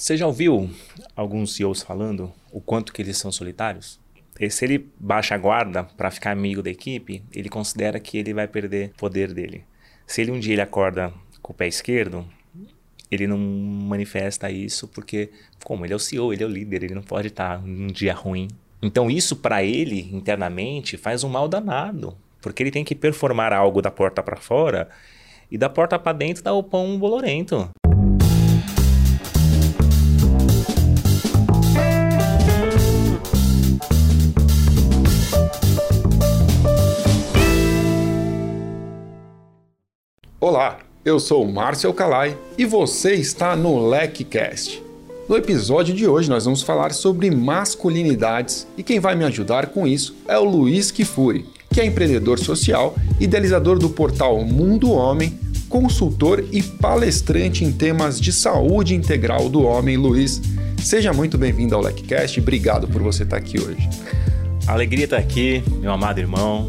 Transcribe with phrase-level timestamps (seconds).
[0.00, 0.70] Você já ouviu
[1.14, 4.00] alguns CEOs falando o quanto que eles são solitários?
[4.40, 8.32] E se ele baixa a guarda para ficar amigo da equipe, ele considera que ele
[8.32, 9.62] vai perder poder dele.
[10.06, 12.26] Se ele um dia ele acorda com o pé esquerdo,
[13.10, 15.32] ele não manifesta isso porque,
[15.62, 18.14] como ele é o CEO, ele é o líder, ele não pode estar num dia
[18.14, 18.48] ruim.
[18.80, 23.82] Então isso para ele internamente faz um mal danado, porque ele tem que performar algo
[23.82, 24.88] da porta para fora
[25.50, 27.68] e da porta para dentro dá o pão bolorento.
[40.42, 44.82] Olá, eu sou Márcio Alcalai e você está no LecCast.
[45.28, 49.86] No episódio de hoje nós vamos falar sobre masculinidades e quem vai me ajudar com
[49.86, 56.42] isso é o Luiz Kifuri, que é empreendedor social, idealizador do portal Mundo Homem, consultor
[56.50, 59.98] e palestrante em temas de saúde integral do homem.
[59.98, 60.40] Luiz,
[60.82, 63.86] seja muito bem-vindo ao LecCast obrigado por você estar aqui hoje.
[64.66, 66.66] alegria estar aqui, meu amado irmão.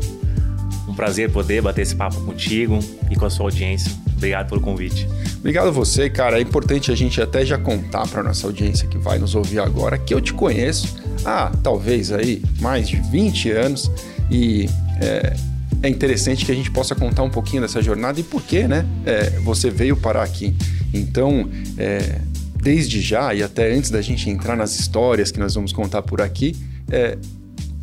[0.92, 2.78] Um prazer poder bater esse papo contigo
[3.10, 3.90] e com a sua audiência.
[4.18, 5.08] Obrigado pelo convite.
[5.38, 6.38] Obrigado a você, cara.
[6.38, 9.98] É importante a gente até já contar para nossa audiência que vai nos ouvir agora
[9.98, 13.90] que eu te conheço há talvez aí mais de 20 anos
[14.30, 14.68] e
[15.00, 15.34] é,
[15.82, 18.86] é interessante que a gente possa contar um pouquinho dessa jornada e por que, né?
[19.06, 20.54] É, você veio parar aqui.
[20.94, 22.20] Então, é,
[22.62, 26.20] desde já e até antes da gente entrar nas histórias que nós vamos contar por
[26.20, 26.54] aqui,
[26.92, 27.18] é,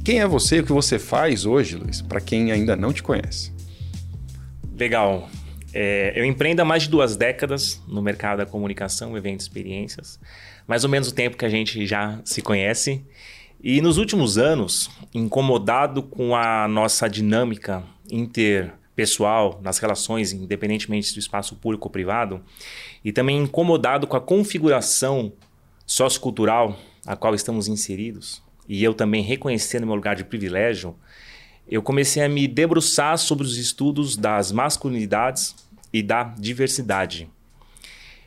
[0.08, 3.02] quem é você e o que você faz hoje, Luiz, para quem ainda não te
[3.02, 3.52] conhece?
[4.74, 5.28] Legal.
[5.74, 10.18] É, eu empreendo há mais de duas décadas no mercado da comunicação, eventos, experiências.
[10.66, 13.04] Mais ou menos o tempo que a gente já se conhece.
[13.62, 21.54] E nos últimos anos, incomodado com a nossa dinâmica interpessoal nas relações, independentemente do espaço
[21.56, 22.40] público ou privado,
[23.04, 25.34] e também incomodado com a configuração
[25.84, 30.94] sociocultural a qual estamos inseridos, e eu também reconhecendo meu lugar de privilégio,
[31.66, 35.54] eu comecei a me debruçar sobre os estudos das masculinidades
[35.92, 37.28] e da diversidade.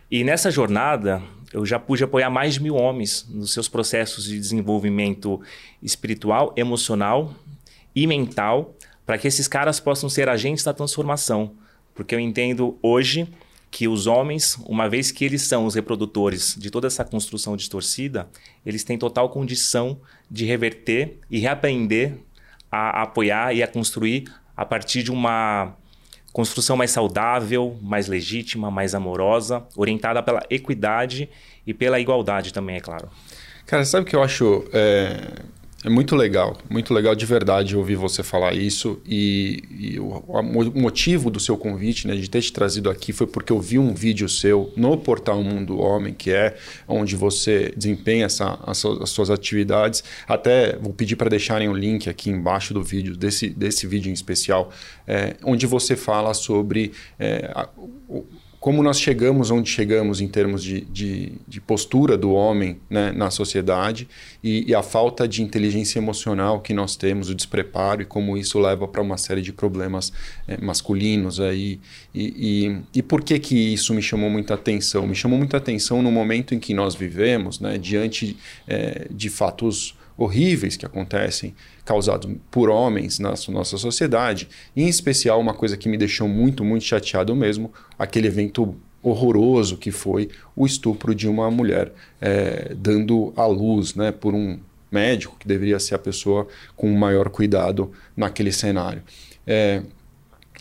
[0.10, 1.22] E nessa jornada,
[1.54, 5.42] eu já pude apoiar mais de mil homens nos seus processos de desenvolvimento
[5.82, 7.34] espiritual, emocional
[7.96, 11.54] e mental, para que esses caras possam ser agentes da transformação.
[11.94, 13.28] Porque eu entendo hoje
[13.72, 18.28] que os homens, uma vez que eles são os reprodutores de toda essa construção distorcida,
[18.66, 19.98] eles têm total condição
[20.30, 22.18] de reverter e reaprender
[22.70, 24.26] a, apoiar e a construir
[24.58, 25.74] a partir de uma
[26.34, 31.30] construção mais saudável, mais legítima, mais amorosa, orientada pela equidade
[31.66, 33.10] e pela igualdade também, é claro.
[33.66, 35.44] Cara, sabe o que eu acho é,
[35.84, 39.02] é muito legal, muito legal de verdade ouvir você falar isso.
[39.04, 43.26] E, e o, o, motivo do seu convite, né, de ter te trazido aqui, foi
[43.26, 46.56] porque eu vi um vídeo seu no portal Mundo Homem, que é
[46.88, 50.04] onde você desempenha essa, as, as suas atividades.
[50.28, 54.14] Até vou pedir para deixarem o link aqui embaixo do vídeo, desse, desse vídeo em
[54.14, 54.70] especial,
[55.08, 56.92] é, onde você fala sobre.
[57.18, 57.68] É, a,
[58.08, 58.24] o,
[58.62, 63.32] como nós chegamos onde chegamos em termos de, de, de postura do homem né, na
[63.32, 64.08] sociedade
[64.44, 68.60] e, e, a falta de inteligência emocional que nós temos, o despreparo e como isso
[68.60, 70.14] leva para uma série de problemas
[70.48, 71.40] é, masculinos.
[71.40, 71.80] Aí,
[72.14, 75.08] e, e, e, por que, que isso me chamou muita atenção?
[75.08, 79.98] Me chamou muita atenção no momento em que nós vivemos, né, diante é, de fatos
[80.16, 81.56] horríveis que acontecem,
[81.92, 84.48] causados por homens na nossa sociedade.
[84.74, 87.70] Em especial, uma coisa que me deixou muito, muito chateado mesmo,
[88.00, 91.92] aquele evento horroroso que foi o estupro de uma mulher
[92.22, 94.58] é, dando à luz né, por um
[94.90, 96.48] médico, que deveria ser a pessoa
[96.78, 99.04] com o maior cuidado naquele cenário.
[99.46, 99.82] É,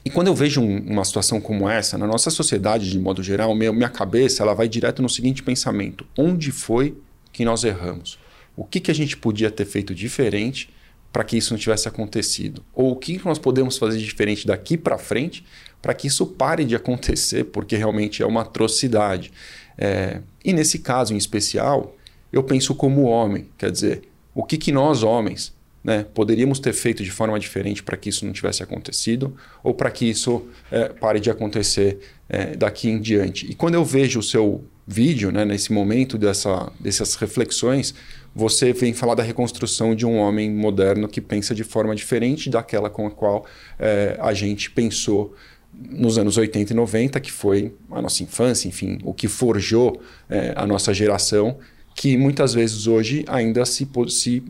[0.05, 3.55] e quando eu vejo um, uma situação como essa, na nossa sociedade de modo geral,
[3.55, 6.97] minha, minha cabeça ela vai direto no seguinte pensamento: onde foi
[7.33, 8.19] que nós erramos?
[8.57, 10.69] o que, que a gente podia ter feito diferente
[11.13, 12.65] para que isso não tivesse acontecido?
[12.73, 15.45] Ou o que nós podemos fazer diferente daqui para frente
[15.83, 19.33] para que isso pare de acontecer, porque realmente é uma atrocidade.
[19.79, 21.97] É, e nesse caso em especial,
[22.33, 24.03] eu penso como homem, quer dizer,
[24.35, 28.27] o que, que nós homens né, poderíamos ter feito de forma diferente para que isso
[28.27, 31.99] não tivesse acontecido ou para que isso é, pare de acontecer
[32.29, 33.51] é, daqui em diante.
[33.51, 37.95] E quando eu vejo o seu vídeo, né, nesse momento dessa, dessas reflexões,
[38.35, 42.89] você vem falar da reconstrução de um homem moderno que pensa de forma diferente daquela
[42.89, 43.45] com a qual
[43.79, 45.35] é, a gente pensou
[45.73, 50.53] nos anos 80 e 90, que foi a nossa infância, enfim, o que forjou é,
[50.57, 51.59] a nossa geração,
[51.95, 54.43] que muitas vezes hoje ainda se, se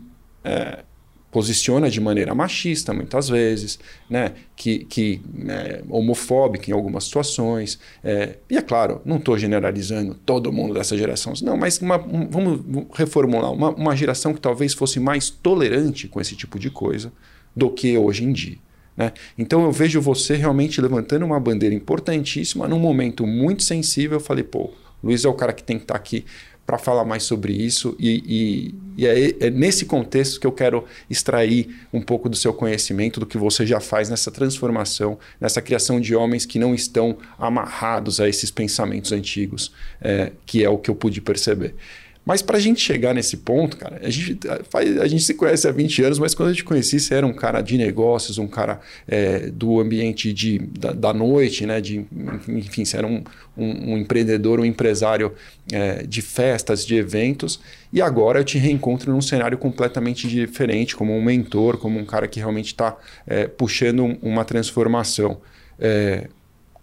[0.43, 0.83] é,
[1.31, 3.79] posiciona de maneira machista muitas vezes,
[4.09, 4.33] né?
[4.55, 7.79] que, que é homofóbica em algumas situações.
[8.03, 12.29] É, e é claro, não estou generalizando todo mundo dessa geração, não, mas uma, um,
[12.29, 17.11] vamos reformular, uma, uma geração que talvez fosse mais tolerante com esse tipo de coisa
[17.55, 18.57] do que hoje em dia.
[18.95, 19.13] Né?
[19.37, 24.17] Então eu vejo você realmente levantando uma bandeira importantíssima num momento muito sensível.
[24.17, 24.69] Eu falei, pô,
[25.03, 26.25] Luiz é o cara que tem que estar tá aqui
[26.71, 27.97] para falar mais sobre isso.
[27.99, 32.53] E, e, e é, é, nesse contexto que eu quero extrair um pouco do seu
[32.53, 37.17] conhecimento, do que você já faz nessa transformação, nessa criação de homens que não estão
[37.37, 41.75] amarrados a esses pensamentos antigos, é, que é o que eu pude perceber.
[42.23, 44.37] Mas para a gente chegar nesse ponto, cara, a gente,
[44.69, 47.25] faz, a gente se conhece há 20 anos, mas quando eu te conheci, você era
[47.25, 51.81] um cara de negócios, um cara é, do ambiente de, da, da, noite, né?
[51.81, 52.05] De,
[52.47, 53.23] enfim, você era um,
[53.57, 55.33] um, um empreendedor, um empresário
[55.71, 57.59] é, de festas, de eventos.
[57.91, 62.27] E agora eu te reencontro num cenário completamente diferente, como um mentor, como um cara
[62.27, 65.41] que realmente está é, puxando uma transformação.
[65.79, 66.27] É,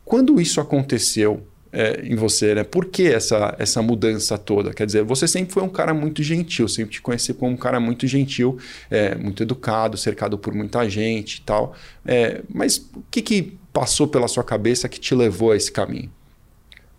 [0.05, 2.65] quando isso aconteceu, é, em você, né?
[2.65, 4.73] Por que essa, essa mudança toda?
[4.73, 7.79] Quer dizer, você sempre foi um cara muito gentil, sempre te conheci como um cara
[7.79, 8.59] muito gentil,
[8.91, 11.75] é, muito educado, cercado por muita gente e tal.
[12.07, 16.11] É, mas o que, que passou pela sua cabeça que te levou a esse caminho?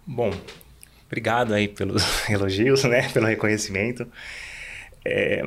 [0.05, 0.31] Bom,
[1.07, 3.09] obrigado aí pelos elogios, né?
[3.09, 4.07] Pelo reconhecimento.
[5.03, 5.43] É,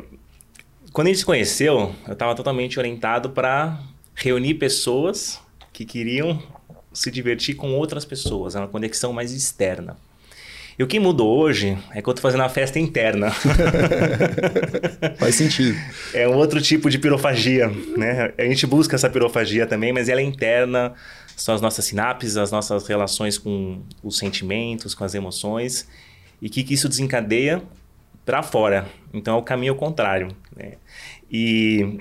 [0.92, 3.80] quando a gente se conheceu, eu estava totalmente orientado para
[4.14, 5.40] reunir pessoas
[5.72, 6.42] que queriam
[6.92, 9.96] se divertir com outras pessoas, é uma conexão mais externa.
[10.78, 13.30] E o que mudou hoje é que eu estou fazendo uma festa interna.
[15.18, 15.78] Faz sentido.
[16.14, 18.32] É um outro tipo de pirofagia, né?
[18.38, 20.94] A gente busca essa pirofagia também, mas ela é interna,
[21.36, 25.86] são as nossas sinapses, as nossas relações com os sentimentos, com as emoções,
[26.40, 27.62] e que, que isso desencadeia
[28.24, 28.88] para fora.
[29.12, 30.28] Então é o caminho contrário.
[30.56, 30.72] Né?
[31.30, 32.00] E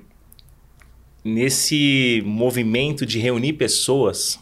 [1.23, 4.39] nesse movimento de reunir pessoas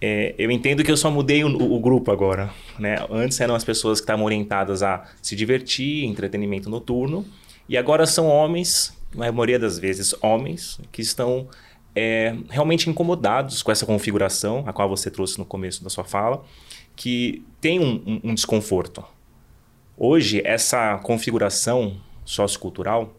[0.00, 2.50] é, eu entendo que eu só mudei o, o, grupo agora.
[2.78, 2.96] Né?
[3.10, 7.26] Antes eram as pessoas que estavam orientadas a se divertir, entretenimento noturno,
[7.68, 11.48] e agora são homens, na maioria das vezes homens, que estão
[11.94, 16.44] é, realmente incomodados com essa configuração, a qual você trouxe no começo da sua fala,
[16.96, 19.04] que tem um, um, um desconforto.
[19.96, 23.14] Hoje, essa configuração sociocultural,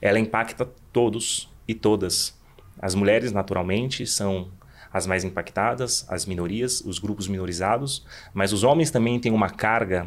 [0.00, 2.34] ela impacta todos e todas.
[2.80, 4.48] As mulheres, naturalmente, são
[4.92, 8.04] as mais impactadas, as minorias, os grupos minorizados,
[8.34, 10.06] mas os homens também têm uma carga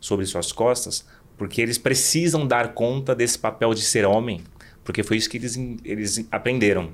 [0.00, 4.42] sobre suas costas, porque eles precisam dar conta desse papel de ser homem,
[4.84, 6.92] porque foi isso que eles, eles aprenderam.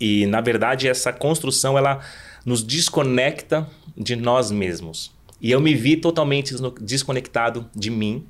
[0.00, 2.00] E, na verdade, essa construção ela
[2.44, 5.12] nos desconecta de nós mesmos.
[5.40, 8.26] E eu me vi totalmente desconectado de mim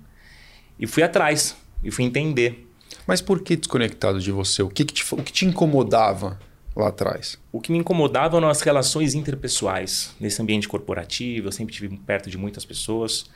[0.78, 2.66] e fui atrás, e fui entender.
[3.06, 4.62] Mas por que desconectado de você?
[4.62, 6.38] O que, que, te, o que te incomodava
[6.74, 7.38] lá atrás?
[7.50, 10.14] O que me incomodava eram as relações interpessoais.
[10.20, 13.26] Nesse ambiente corporativo, eu sempre estive perto de muitas pessoas.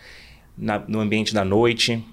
[0.57, 2.05] Na, no ambiente da noite,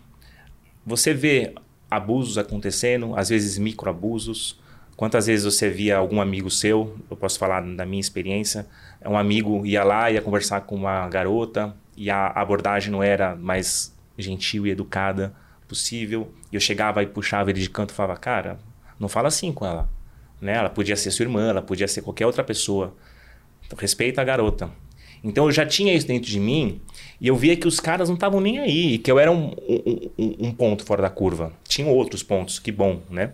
[0.86, 1.54] você vê
[1.90, 4.60] abusos acontecendo, às vezes microabusos.
[4.96, 8.68] Quantas vezes você via algum amigo seu, eu posso falar da minha experiência,
[9.04, 13.96] um amigo ia lá, ia conversar com uma garota e a abordagem não era mais
[14.16, 15.34] gentil e educada
[15.68, 16.32] possível.
[16.52, 18.60] E eu chegava e puxava ele de canto e falava, cara,
[19.00, 19.90] não fala assim com ela
[20.42, 20.56] né?
[20.56, 22.96] Ela podia ser sua irmã, ela podia ser qualquer outra pessoa.
[23.66, 24.70] Então, respeita a garota.
[25.24, 26.82] Então eu já tinha isso dentro de mim
[27.20, 29.54] e eu via que os caras não estavam nem aí, que eu era um,
[30.18, 31.54] um, um, ponto fora da curva.
[31.68, 33.34] Tinham outros pontos, que bom, né?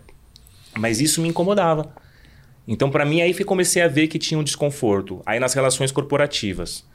[0.78, 1.96] Mas isso me incomodava.
[2.68, 5.22] Então para mim aí comecei a ver que tinha um desconforto.
[5.26, 6.86] Aí nas relações corporativas.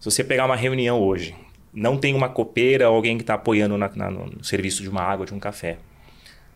[0.00, 1.34] Se você pegar uma reunião hoje,
[1.72, 5.02] não tem uma copeira ou alguém que está apoiando na, na, no serviço de uma
[5.02, 5.78] água, de um café.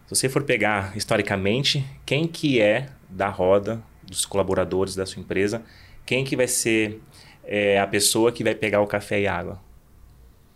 [0.08, 5.62] Se você for pegar historicamente, quem que é da roda dos colaboradores da sua empresa,
[6.06, 7.02] quem que vai ser
[7.44, 9.60] é, a pessoa que vai pegar o café e água?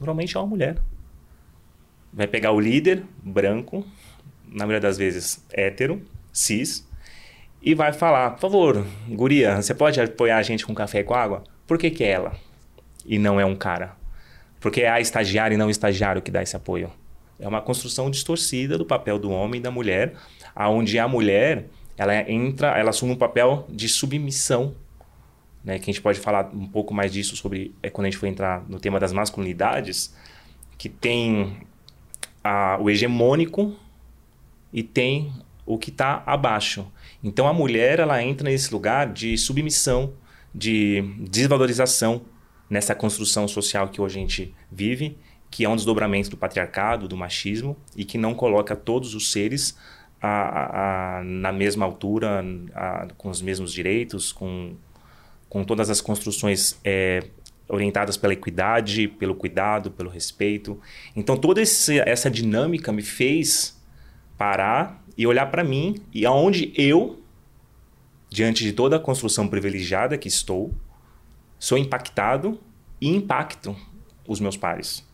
[0.01, 0.79] Normalmente é uma mulher.
[2.11, 3.87] Vai pegar o líder, branco,
[4.47, 6.01] na maioria das vezes hétero,
[6.33, 6.89] cis,
[7.61, 11.13] e vai falar, por favor, guria, você pode apoiar a gente com café e com
[11.13, 11.45] água?
[11.67, 12.33] Por que, que é ela
[13.05, 13.97] e não é um cara?
[14.61, 16.91] Porque é a estagiária e não o estagiário que dá esse apoio.
[17.43, 20.15] É uma construção distorcida do papel do homem e da mulher,
[20.55, 21.67] aonde a mulher
[21.99, 24.77] ela entra, ela assume um papel de submissão,
[25.65, 25.77] né?
[25.81, 28.27] Que a gente pode falar um pouco mais disso sobre é quando a gente for
[28.27, 30.15] entrar no tema das masculinidades,
[30.79, 31.67] que tem
[32.45, 33.75] a, o hegemônico
[34.73, 35.33] e tem
[35.67, 36.87] o que está abaixo.
[37.25, 40.13] Então a mulher ela entra nesse lugar de submissão,
[40.55, 42.23] de desvalorização
[42.71, 45.19] nessa construção social que hoje a gente vive
[45.53, 49.77] que é um desdobramento do patriarcado, do machismo, e que não coloca todos os seres
[50.21, 52.43] a, a, na mesma altura,
[52.75, 54.75] a, com os mesmos direitos, com,
[55.51, 57.23] com todas as construções é,
[57.69, 60.81] orientadas pela equidade, pelo cuidado, pelo respeito.
[61.15, 63.79] Então, toda esse, essa dinâmica me fez
[64.39, 67.23] parar e olhar para mim e aonde eu,
[68.31, 70.75] diante de toda a construção privilegiada que estou,
[71.59, 72.59] sou impactado
[72.99, 73.77] e impacto
[74.27, 75.12] os meus pares.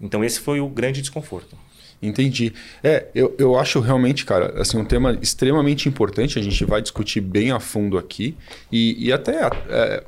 [0.00, 1.56] Então, esse foi o grande desconforto.
[2.00, 2.52] Entendi.
[2.82, 6.38] É, eu, eu acho realmente, cara, assim, um tema extremamente importante.
[6.38, 8.36] A gente vai discutir bem a fundo aqui.
[8.70, 10.04] E, e até é,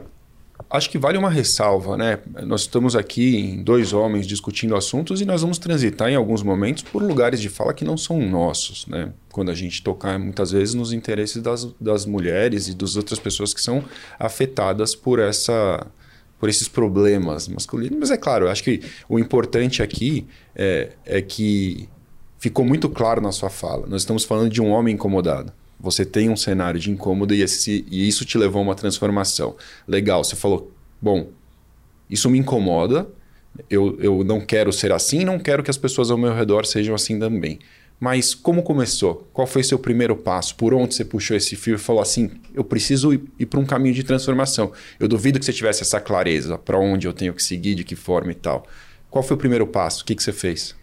[0.70, 2.20] acho que vale uma ressalva, né?
[2.44, 6.84] Nós estamos aqui em dois homens discutindo assuntos e nós vamos transitar em alguns momentos
[6.84, 9.12] por lugares de fala que não são nossos, né?
[9.32, 13.52] Quando a gente tocar muitas vezes nos interesses das, das mulheres e das outras pessoas
[13.52, 13.84] que são
[14.18, 15.84] afetadas por essa
[16.40, 17.98] por esses problemas masculinos.
[18.00, 21.86] Mas é claro, eu acho que o importante aqui é, é que
[22.38, 23.86] ficou muito claro na sua fala.
[23.86, 25.52] Nós estamos falando de um homem incomodado.
[25.78, 29.54] Você tem um cenário de incômodo e, esse, e isso te levou a uma transformação.
[29.86, 31.28] Legal, você falou, bom,
[32.08, 33.06] isso me incomoda,
[33.68, 36.94] eu, eu não quero ser assim, não quero que as pessoas ao meu redor sejam
[36.94, 37.58] assim também.
[38.00, 39.28] Mas como começou?
[39.30, 40.56] Qual foi seu primeiro passo?
[40.56, 43.66] Por onde você puxou esse fio e falou assim: eu preciso ir, ir para um
[43.66, 44.72] caminho de transformação?
[44.98, 47.94] Eu duvido que você tivesse essa clareza para onde eu tenho que seguir, de que
[47.94, 48.66] forma e tal.
[49.10, 50.02] Qual foi o primeiro passo?
[50.02, 50.74] O que, que você fez?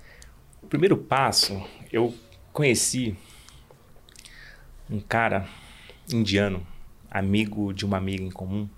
[0.62, 1.60] O primeiro passo,
[1.92, 2.14] eu
[2.54, 3.16] conheci
[4.90, 5.48] um cara
[6.14, 6.66] indiano,
[7.10, 8.70] amigo de uma amiga em comum.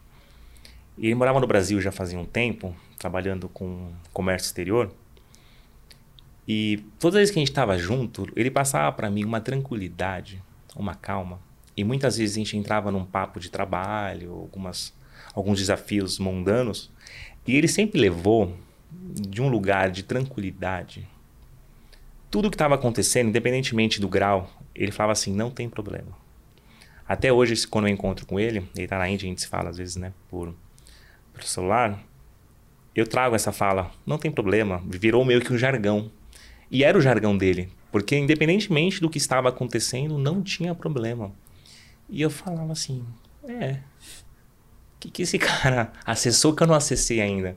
[0.98, 4.94] Ele morava no Brasil já fazia um tempo, trabalhando com comércio exterior.
[6.52, 10.42] E todas as vezes que a gente estava junto, ele passava para mim uma tranquilidade,
[10.76, 11.40] uma calma.
[11.78, 14.92] E muitas vezes a gente entrava num papo de trabalho, algumas,
[15.36, 16.92] alguns desafios mundanos,
[17.46, 18.58] e ele sempre levou
[18.92, 21.08] de um lugar de tranquilidade.
[22.32, 26.18] Tudo o que estava acontecendo, independentemente do grau, ele falava assim: não tem problema.
[27.08, 29.70] Até hoje, quando eu encontro com ele, ele está na Índia, a gente se fala
[29.70, 30.56] às vezes, né, por,
[31.32, 32.04] por celular,
[32.96, 36.12] eu trago essa fala: não tem problema, virou meio que um jargão.
[36.72, 41.32] E era o jargão dele, porque independentemente do que estava acontecendo, não tinha problema.
[42.10, 43.04] E eu falava assim:
[43.48, 43.78] é,
[44.96, 47.56] o que, que esse cara acessou que eu não acessei ainda?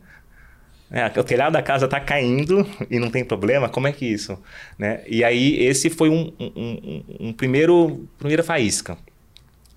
[0.90, 4.38] É, o telhado da casa está caindo e não tem problema, como é que isso?
[4.78, 5.02] Né?
[5.07, 8.99] E aí esse foi um, um, um, um primeiro primeira faísca.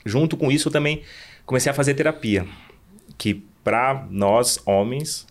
[0.06, 1.04] Junto com isso eu também
[1.46, 2.46] comecei a fazer terapia,
[3.18, 5.26] que para nós homens,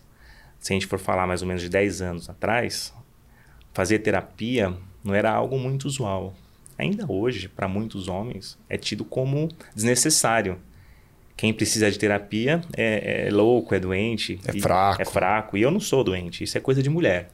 [0.59, 2.91] se a gente for falar mais ou menos de 10 anos atrás,
[3.75, 6.33] fazer terapia não era algo muito usual.
[6.77, 10.57] Ainda hoje, para muitos homens, é tido como desnecessário.
[11.35, 14.39] Quem precisa de terapia é, é louco, é doente.
[14.47, 15.01] É fraco.
[15.01, 15.57] É fraco.
[15.57, 16.43] E eu não sou doente.
[16.43, 17.29] Isso é coisa de mulher.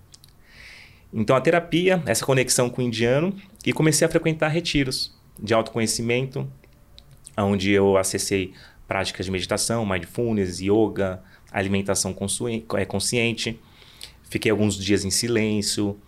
[1.13, 6.49] Então, a terapia, essa conexão com o indiano, e comecei a frequentar retiros de autoconhecimento,
[7.37, 8.53] onde eu acessei
[8.87, 11.21] práticas de meditação, mindfulness, yoga,
[11.51, 12.15] alimentação
[12.75, 13.59] é, consciente.
[14.23, 15.99] Fiquei alguns dias em silêncio,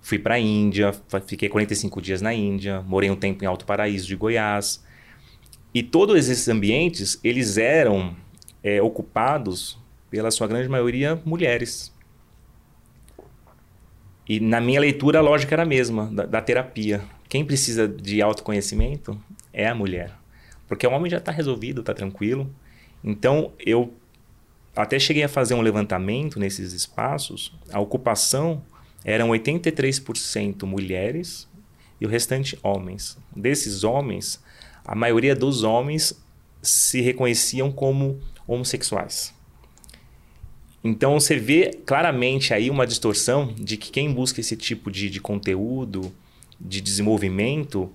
[0.00, 0.92] Fui para a Índia,
[1.26, 4.82] fiquei 45 dias na Índia, morei um tempo em Alto Paraíso de Goiás.
[5.74, 8.16] E todos esses ambientes, eles eram
[8.62, 9.78] é, ocupados,
[10.10, 11.94] pela sua grande maioria, mulheres.
[14.28, 17.02] E na minha leitura, a lógica era a mesma, da, da terapia.
[17.28, 19.20] Quem precisa de autoconhecimento
[19.52, 20.12] é a mulher.
[20.66, 22.52] Porque o homem já está resolvido, está tranquilo.
[23.02, 23.92] Então, eu
[24.74, 27.52] até cheguei a fazer um levantamento nesses espaços.
[27.72, 28.62] A ocupação
[29.04, 31.48] eram 83% mulheres
[32.00, 33.18] e o restante homens.
[33.34, 34.42] Desses homens,
[34.84, 36.20] a maioria dos homens
[36.62, 39.34] se reconheciam como homossexuais.
[40.82, 45.20] Então você vê claramente aí uma distorção de que quem busca esse tipo de, de
[45.20, 46.12] conteúdo,
[46.58, 47.90] de desenvolvimento,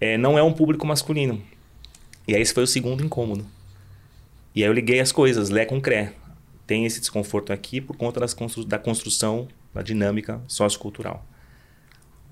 [0.00, 1.40] é, não é um público masculino.
[2.26, 3.46] E aí esse foi o segundo incômodo.
[4.54, 6.12] E aí eu liguei as coisas, Lé com Cré.
[6.66, 11.26] Tem esse desconforto aqui por conta das constru da construção da dinâmica sociocultural.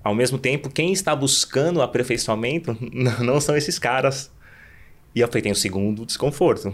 [0.03, 2.75] Ao mesmo tempo, quem está buscando aperfeiçoamento
[3.21, 4.31] não são esses caras.
[5.15, 6.73] E falei, tem o segundo desconforto.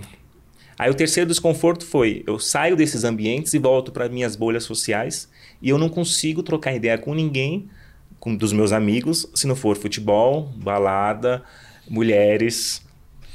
[0.77, 5.29] Aí o terceiro desconforto foi, eu saio desses ambientes e volto para minhas bolhas sociais
[5.61, 7.69] e eu não consigo trocar ideia com ninguém,
[8.17, 11.43] com dos meus amigos, se não for futebol, balada,
[11.85, 12.81] mulheres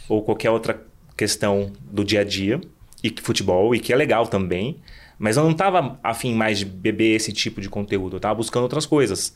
[0.09, 0.83] ou qualquer outra
[1.14, 2.62] questão do dia a dia
[3.03, 4.79] e futebol e que é legal também.
[5.18, 8.64] Mas eu não estava afim mais de beber esse tipo de conteúdo, eu estava buscando
[8.64, 9.35] outras coisas.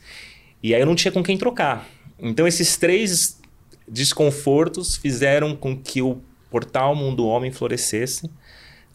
[0.61, 1.87] E aí eu não tinha com quem trocar.
[2.19, 3.39] Então esses três
[3.87, 6.21] desconfortos fizeram com que o
[6.51, 8.29] portal Mundo Homem florescesse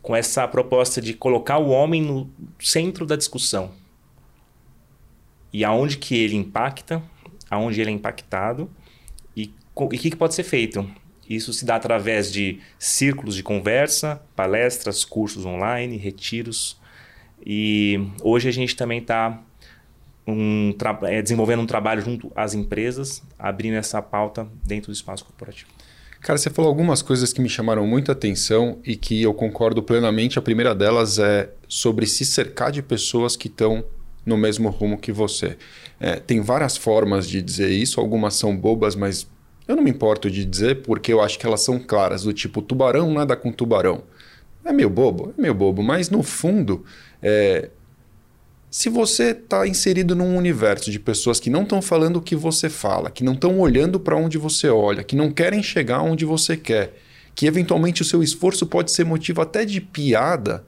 [0.03, 3.73] com essa proposta de colocar o homem no centro da discussão.
[5.53, 7.01] e aonde que ele impacta,
[7.49, 8.69] aonde ele é impactado
[9.37, 10.85] e o que, que pode ser feito.
[11.29, 16.77] Isso se dá através de círculos de conversa, palestras, cursos online, retiros.
[17.45, 19.43] E hoje a gente também está
[20.27, 25.71] um, é, desenvolvendo um trabalho junto às empresas, abrindo essa pauta dentro do espaço corporativo.
[26.21, 30.39] Cara, você falou algumas coisas que me chamaram muita atenção e que eu concordo plenamente.
[30.39, 33.85] A primeira delas é sobre se cercar de pessoas que estão
[34.25, 35.59] no mesmo rumo que você.
[36.01, 39.29] É, tem várias formas de dizer isso, algumas são bobas, mas
[39.67, 42.61] eu não me importo de dizer porque eu acho que elas são claras, do tipo
[42.61, 44.03] tubarão nada com tubarão.
[44.65, 46.85] É meio bobo, é meio bobo, mas no fundo,
[47.23, 47.71] é...
[48.71, 52.71] se você está inserido num universo de pessoas que não estão falando o que você
[52.71, 56.57] fala, que não estão olhando para onde você olha, que não querem chegar onde você
[56.57, 56.95] quer,
[57.35, 60.65] que eventualmente o seu esforço pode ser motivo até de piada,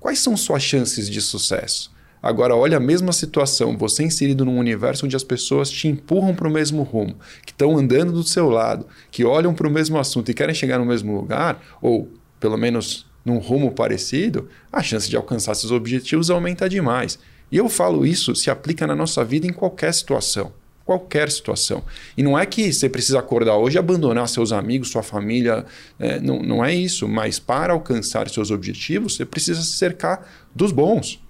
[0.00, 1.94] quais são suas chances de sucesso?
[2.22, 6.48] Agora, olha a mesma situação, você inserido num universo onde as pessoas te empurram para
[6.48, 10.30] o mesmo rumo, que estão andando do seu lado, que olham para o mesmo assunto
[10.30, 15.16] e querem chegar no mesmo lugar, ou pelo menos num rumo parecido, a chance de
[15.16, 17.18] alcançar seus objetivos aumenta demais.
[17.50, 20.52] E eu falo isso se aplica na nossa vida em qualquer situação.
[20.84, 21.82] Qualquer situação.
[22.16, 25.66] E não é que você precisa acordar hoje e abandonar seus amigos, sua família.
[25.98, 27.08] É, não, não é isso.
[27.08, 31.20] Mas para alcançar seus objetivos, você precisa se cercar dos bons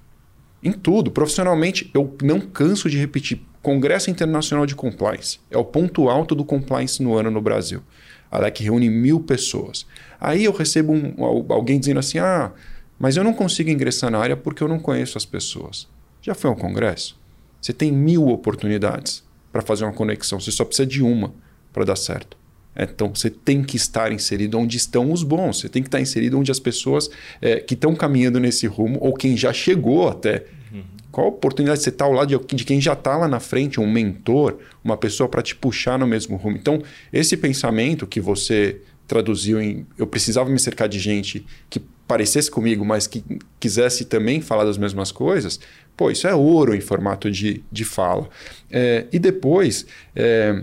[0.62, 1.10] em tudo.
[1.10, 6.44] Profissionalmente, eu não canso de repetir: Congresso Internacional de Compliance é o ponto alto do
[6.44, 7.82] compliance no ano no Brasil.
[8.30, 9.86] A LEC reúne mil pessoas.
[10.20, 11.14] Aí eu recebo um,
[11.48, 12.52] alguém dizendo assim: ah,
[12.98, 15.88] mas eu não consigo ingressar na área porque eu não conheço as pessoas.
[16.22, 17.18] Já foi ao congresso?
[17.60, 21.32] Você tem mil oportunidades para fazer uma conexão, você só precisa de uma
[21.72, 22.36] para dar certo.
[22.84, 26.38] Então você tem que estar inserido onde estão os bons, você tem que estar inserido
[26.38, 27.08] onde as pessoas
[27.40, 30.44] é, que estão caminhando nesse rumo, ou quem já chegou até.
[30.72, 30.82] Uhum.
[31.10, 33.40] Qual a oportunidade de você estar ao lado de, de quem já está lá na
[33.40, 36.56] frente, um mentor, uma pessoa para te puxar no mesmo rumo?
[36.56, 42.50] Então, esse pensamento que você traduziu em eu precisava me cercar de gente que parecesse
[42.50, 43.24] comigo, mas que
[43.58, 45.58] quisesse também falar das mesmas coisas,
[45.96, 48.28] pô, isso é ouro em formato de, de fala.
[48.70, 50.62] É, e depois, é,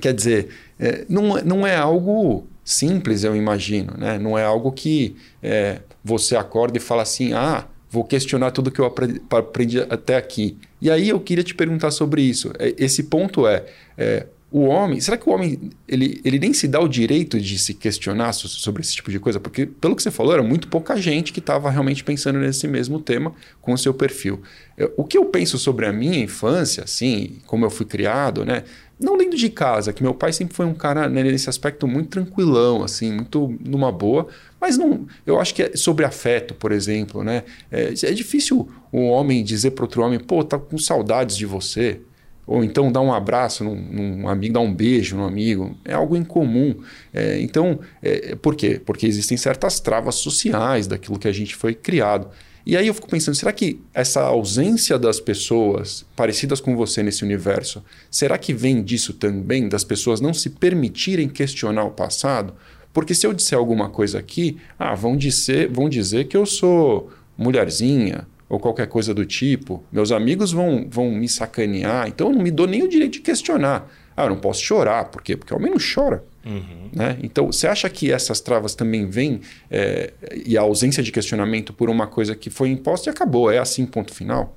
[0.00, 0.48] quer dizer,
[0.78, 3.94] é, não, não é algo simples, eu imagino.
[3.96, 4.18] Né?
[4.18, 8.80] Não é algo que é, você acorda e fala assim: ah, vou questionar tudo que
[8.80, 10.56] eu aprendi, aprendi até aqui.
[10.80, 12.52] E aí eu queria te perguntar sobre isso.
[12.58, 13.64] É, esse ponto é,
[13.96, 17.58] é o homem, será que o homem ele, ele nem se dá o direito de
[17.58, 19.38] se questionar sobre esse tipo de coisa?
[19.38, 22.98] Porque, pelo que você falou, era muito pouca gente que estava realmente pensando nesse mesmo
[22.98, 24.40] tema com o seu perfil.
[24.74, 28.64] Eu, o que eu penso sobre a minha infância, assim, como eu fui criado, né?
[28.98, 32.08] Não dentro de casa, que meu pai sempre foi um cara né, nesse aspecto muito
[32.08, 34.26] tranquilão, assim, muito numa boa,
[34.58, 37.44] mas não, eu acho que é sobre afeto, por exemplo, né?
[37.70, 42.00] É, é difícil um homem dizer para outro homem, pô, tá com saudades de você,
[42.48, 46.16] ou então dar um abraço num, num, amigo, dar um beijo num amigo, é algo
[46.16, 46.74] incomum.
[47.12, 48.80] É, então, é, por quê?
[48.84, 52.30] Porque existem certas travas sociais daquilo que a gente foi criado.
[52.64, 57.22] E aí eu fico pensando, será que essa ausência das pessoas parecidas com você nesse
[57.22, 62.54] universo, será que vem disso também, das pessoas não se permitirem questionar o passado?
[62.94, 67.10] Porque se eu disser alguma coisa aqui, ah, vão dizer, vão dizer que eu sou
[67.36, 72.42] mulherzinha, ou qualquer coisa do tipo, meus amigos vão, vão me sacanear, então eu não
[72.42, 73.90] me dou nem o direito de questionar.
[74.16, 75.36] Ah, eu não posso chorar, por quê?
[75.36, 76.24] Porque o homem não chora.
[76.44, 76.88] Uhum.
[76.92, 77.18] Né?
[77.22, 80.12] Então, você acha que essas travas também vêm é,
[80.44, 83.50] e a ausência de questionamento por uma coisa que foi imposta e acabou?
[83.50, 84.56] É assim, ponto final?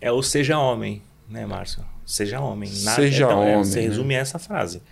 [0.00, 1.82] É o seja homem, né, Márcio?
[2.04, 2.68] Seja homem.
[2.82, 3.52] Nada, seja então, homem.
[3.52, 3.86] É, você né?
[3.86, 4.82] resume essa frase.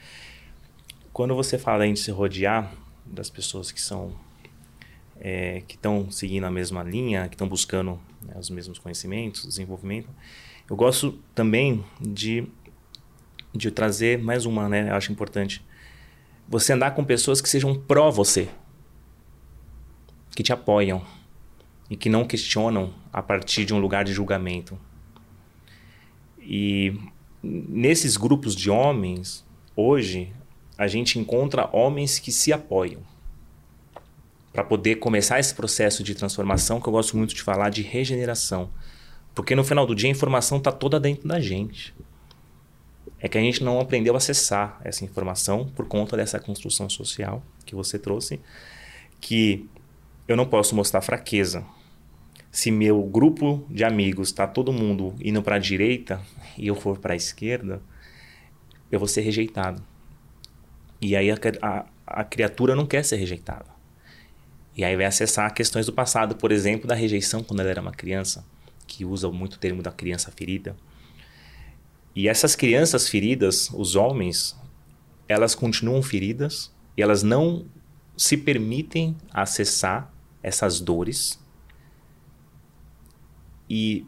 [1.13, 2.73] Quando você fala em se rodear
[3.05, 4.13] das pessoas que são
[5.25, 10.09] é, que estão seguindo a mesma linha, que estão buscando né, os mesmos conhecimentos, desenvolvimento.
[10.69, 12.45] Eu gosto também de,
[13.55, 14.91] de trazer mais uma, né?
[14.91, 15.65] Eu acho importante.
[16.49, 18.49] Você andar com pessoas que sejam pró você,
[20.35, 21.07] que te apoiam
[21.89, 24.77] e que não questionam a partir de um lugar de julgamento.
[26.41, 26.99] E
[27.41, 30.33] nesses grupos de homens, hoje,
[30.77, 33.12] a gente encontra homens que se apoiam
[34.53, 38.71] para poder começar esse processo de transformação que eu gosto muito de falar de regeneração.
[39.35, 41.95] Porque no final do dia a informação está toda dentro da gente.
[43.19, 47.43] É que a gente não aprendeu a acessar essa informação por conta dessa construção social
[47.65, 48.41] que você trouxe,
[49.21, 49.69] que
[50.29, 51.65] eu não posso mostrar fraqueza.
[52.51, 56.21] Se meu grupo de amigos está todo mundo indo para a direita
[56.59, 57.81] e eu for para a esquerda,
[58.91, 59.83] eu vou ser rejeitado.
[61.01, 63.72] E aí a, a, a criatura não quer ser rejeitada.
[64.77, 67.93] E aí vai acessar questões do passado, por exemplo, da rejeição quando ela era uma
[67.93, 68.45] criança.
[68.87, 70.77] que usa muito o termo da criança ferida.
[72.15, 74.59] E essas crianças feridas, os homens,
[75.27, 77.65] elas continuam feridas e elas não
[78.17, 81.41] se permitem acessar essas dores.
[83.71, 84.05] E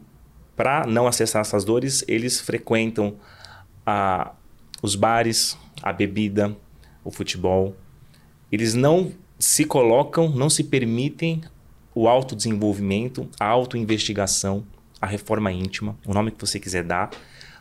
[0.55, 3.15] para não acessar essas dores, eles frequentam
[3.85, 4.35] a,
[4.81, 6.55] os bares, a bebida,
[7.03, 7.75] o futebol.
[8.51, 11.41] Eles não se colocam, não se permitem
[11.93, 14.65] o autodesenvolvimento, a autoinvestigação,
[15.01, 17.09] a reforma íntima, o nome que você quiser dar,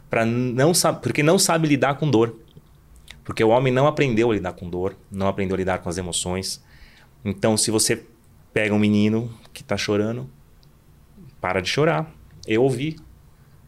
[0.09, 2.37] para não porque não sabe lidar com dor.
[3.25, 5.97] Porque o homem não aprendeu a lidar com dor, não aprendeu a lidar com as
[5.97, 6.63] emoções.
[7.25, 8.05] Então, se você
[8.53, 10.31] pega um menino que está chorando,
[11.45, 12.11] para de chorar.
[12.47, 12.97] Eu ouvi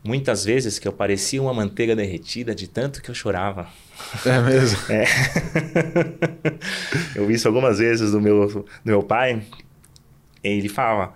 [0.02, 3.68] muitas vezes que eu parecia uma manteiga derretida de tanto que eu chorava.
[4.24, 4.78] É mesmo?
[4.90, 5.04] É.
[7.14, 9.42] eu vi isso algumas vezes do meu, do meu pai.
[10.42, 11.14] Ele falava: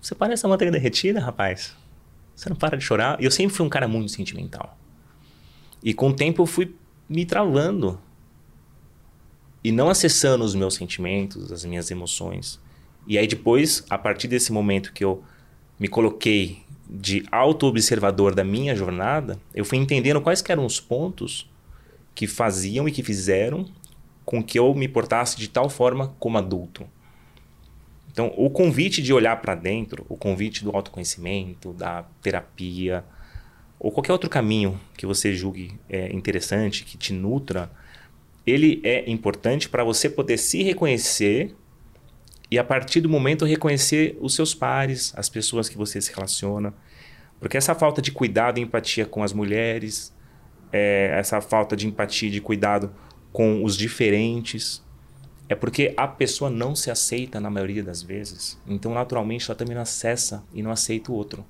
[0.00, 1.76] Você parece uma manteiga derretida, rapaz.
[2.34, 3.22] Você não para de chorar.
[3.22, 4.78] Eu sempre fui um cara muito sentimental.
[5.82, 6.74] E com o tempo eu fui
[7.08, 8.00] me travando
[9.62, 12.60] e não acessando os meus sentimentos, as minhas emoções.
[13.06, 15.22] E aí depois, a partir desse momento que eu
[15.78, 21.49] me coloquei de auto-observador da minha jornada, eu fui entendendo quais eram os pontos
[22.14, 23.66] que faziam e que fizeram
[24.24, 26.86] com que eu me portasse de tal forma como adulto.
[28.12, 33.04] Então, o convite de olhar para dentro, o convite do autoconhecimento, da terapia,
[33.78, 37.70] ou qualquer outro caminho que você julgue é, interessante, que te nutra,
[38.46, 41.54] ele é importante para você poder se reconhecer
[42.50, 46.74] e a partir do momento reconhecer os seus pares, as pessoas que você se relaciona.
[47.38, 50.12] Porque essa falta de cuidado e empatia com as mulheres,
[50.72, 52.90] é, essa falta de empatia de cuidado
[53.32, 54.82] com os diferentes,
[55.48, 58.58] é porque a pessoa não se aceita na maioria das vezes.
[58.66, 61.44] Então, naturalmente, ela também não acessa e não aceita o outro.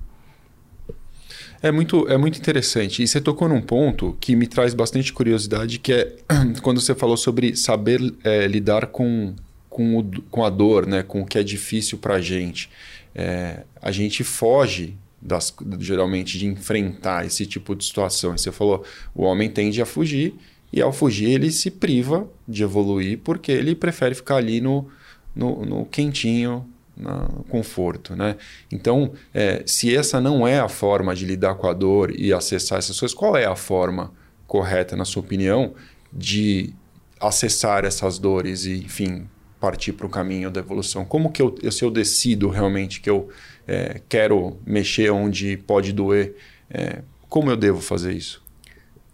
[1.61, 3.03] É muito, é muito interessante.
[3.03, 6.15] E você tocou num ponto que me traz bastante curiosidade, que é
[6.61, 9.35] quando você falou sobre saber é, lidar com
[9.71, 11.01] com, o, com a dor, né?
[11.01, 12.69] com o que é difícil para a gente.
[13.15, 18.37] É, a gente foge das, geralmente de enfrentar esse tipo de situação.
[18.37, 20.33] Você falou, o homem tende a fugir
[20.73, 24.87] e ao fugir ele se priva de evoluir porque ele prefere ficar ali no,
[25.35, 26.65] no, no quentinho,
[26.97, 28.15] no conforto.
[28.15, 28.35] Né?
[28.71, 32.79] Então, é, se essa não é a forma de lidar com a dor e acessar
[32.79, 34.11] essas coisas, qual é a forma
[34.47, 35.73] correta, na sua opinião,
[36.11, 36.73] de
[37.19, 39.27] acessar essas dores e, enfim,
[39.61, 41.05] partir para o caminho da evolução?
[41.05, 43.29] Como que eu, se eu decido realmente que eu
[43.67, 46.35] é, quero mexer onde pode doer,
[46.67, 48.43] é, como eu devo fazer isso?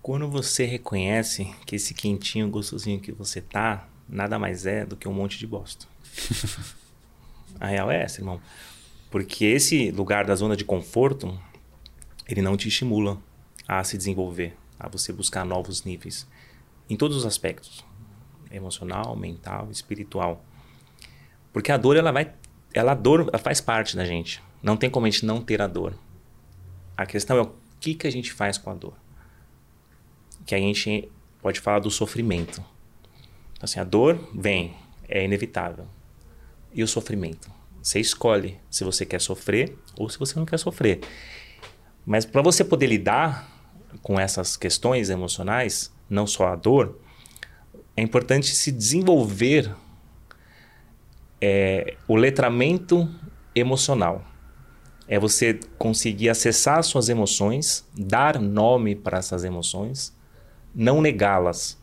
[0.02, 5.06] Quando você reconhece que esse quentinho, gostosinho que você tá, nada mais é do que
[5.06, 5.86] um monte de bosta.
[7.60, 8.40] A real é essa, irmão.
[9.12, 11.38] Porque esse lugar da zona de conforto,
[12.28, 13.22] ele não te estimula
[13.68, 16.26] a se desenvolver, a você buscar novos níveis.
[16.90, 17.84] Em todos os aspectos
[18.52, 20.44] emocional, mental, espiritual.
[21.52, 22.34] Porque a dor ela vai,
[22.74, 24.42] ela a dor ela faz parte da gente.
[24.62, 25.94] Não tem como a gente não ter a dor.
[26.96, 28.94] A questão é o que que a gente faz com a dor.
[30.46, 31.10] Que a gente
[31.42, 32.64] pode falar do sofrimento.
[33.54, 34.76] Então, assim, a dor vem,
[35.08, 35.88] é inevitável.
[36.74, 37.50] E o sofrimento?
[37.82, 41.00] Você escolhe se você quer sofrer ou se você não quer sofrer.
[42.06, 43.50] Mas para você poder lidar
[44.02, 47.00] com essas questões emocionais, não só a dor,
[47.98, 49.76] é importante se desenvolver
[51.42, 53.10] é, o letramento
[53.56, 54.24] emocional.
[55.08, 60.16] É você conseguir acessar suas emoções, dar nome para essas emoções,
[60.76, 61.76] não negá-las,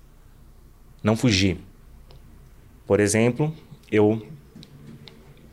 [1.03, 1.59] não fugir.
[2.87, 3.53] Por exemplo,
[3.91, 4.25] eu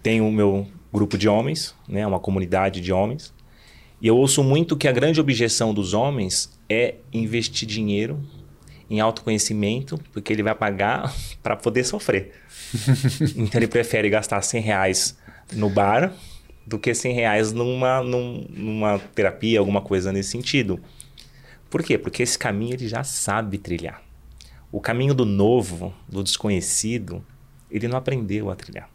[0.03, 3.33] tenho o meu grupo de homens, né, uma comunidade de homens,
[3.99, 8.19] e eu ouço muito que a grande objeção dos homens é investir dinheiro
[8.91, 12.33] em autoconhecimento, porque ele vai pagar para poder sofrer.
[13.37, 15.17] então ele prefere gastar 100 reais
[15.53, 16.13] no bar
[16.67, 20.79] do que 100 reais numa, numa terapia, alguma coisa nesse sentido.
[21.69, 21.97] Por quê?
[21.97, 24.01] Porque esse caminho ele já sabe trilhar.
[24.69, 27.23] O caminho do novo, do desconhecido,
[27.69, 28.89] ele não aprendeu a trilhar.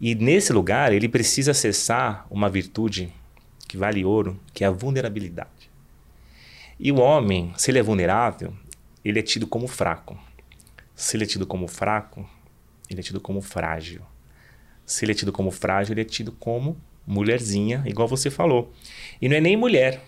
[0.00, 3.12] E nesse lugar ele precisa acessar uma virtude
[3.68, 5.70] que vale ouro, que é a vulnerabilidade.
[6.78, 8.52] E o homem, se ele é vulnerável,
[9.08, 10.18] ele é tido como fraco.
[10.94, 12.28] Se ele é tido como fraco,
[12.90, 14.02] ele é tido como frágil.
[14.84, 18.72] Se ele é tido como frágil, ele é tido como mulherzinha, igual você falou.
[19.22, 20.02] E não é nem mulher,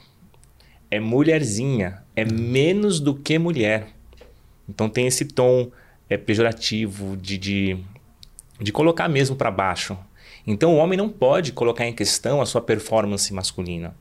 [0.91, 3.87] é mulherzinha, é menos do que mulher.
[4.69, 5.71] Então tem esse tom
[6.11, 7.79] é, pejorativo de, de,
[8.61, 9.97] de colocar mesmo para baixo.
[10.45, 13.95] Então o homem não pode colocar em questão a sua performance masculina.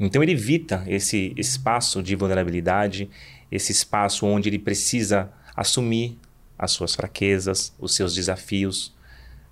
[0.00, 3.10] Então ele evita esse espaço de vulnerabilidade,
[3.50, 6.18] esse espaço onde ele precisa assumir
[6.58, 8.94] as suas fraquezas, os seus desafios.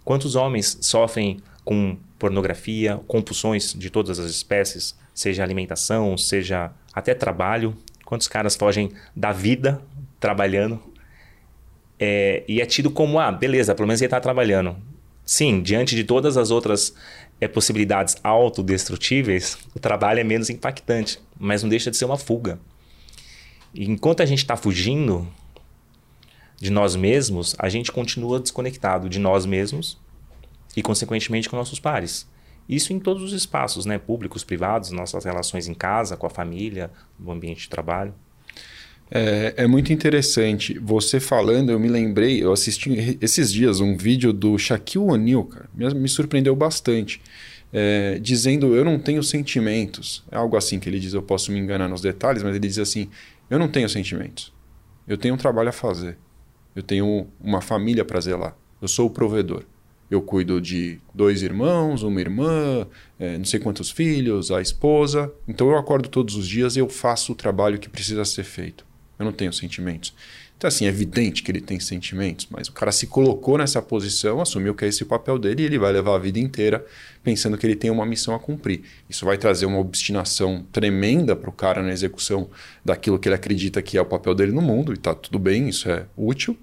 [0.04, 7.76] Quantos homens sofrem com pornografia, compulsões de todas as espécies, seja alimentação, seja até trabalho?
[8.04, 9.82] Quantos caras fogem da vida
[10.20, 10.80] trabalhando
[11.98, 14.76] é, e é tido como, ah, beleza, pelo menos ele está trabalhando.
[15.24, 16.94] Sim, diante de todas as outras
[17.40, 22.60] é, possibilidades autodestrutíveis, o trabalho é menos impactante, mas não deixa de ser uma fuga.
[23.76, 25.28] E enquanto a gente está fugindo
[26.58, 29.98] de nós mesmos, a gente continua desconectado de nós mesmos
[30.74, 32.26] e, consequentemente, com nossos pares.
[32.66, 33.98] Isso em todos os espaços, né?
[33.98, 38.14] públicos, privados, nossas relações em casa, com a família, no ambiente de trabalho.
[39.10, 40.78] É, é, muito interessante.
[40.78, 45.68] Você falando, eu me lembrei, eu assisti esses dias um vídeo do Shaquille O'Neal, cara.
[45.74, 47.20] Me, surpreendeu bastante.
[47.72, 50.24] É, dizendo eu não tenho sentimentos.
[50.30, 52.78] É algo assim que ele diz, eu posso me enganar nos detalhes, mas ele diz
[52.78, 53.08] assim:
[53.48, 54.52] eu não tenho sentimentos.
[55.06, 56.18] Eu tenho um trabalho a fazer.
[56.74, 58.56] Eu tenho uma família para zelar.
[58.82, 59.64] Eu sou o provedor.
[60.10, 62.86] Eu cuido de dois irmãos, uma irmã,
[63.18, 65.32] é, não sei quantos filhos, a esposa.
[65.48, 68.86] Então eu acordo todos os dias e eu faço o trabalho que precisa ser feito.
[69.18, 70.14] Eu não tenho sentimentos.
[70.56, 74.40] Então, assim, é evidente que ele tem sentimentos, mas o cara se colocou nessa posição,
[74.40, 76.84] assumiu que é esse o papel dele e ele vai levar a vida inteira
[77.22, 78.82] pensando que ele tem uma missão a cumprir.
[79.08, 82.48] Isso vai trazer uma obstinação tremenda para o cara na execução
[82.82, 85.68] daquilo que ele acredita que é o papel dele no mundo, e tá tudo bem,
[85.68, 86.56] isso é útil,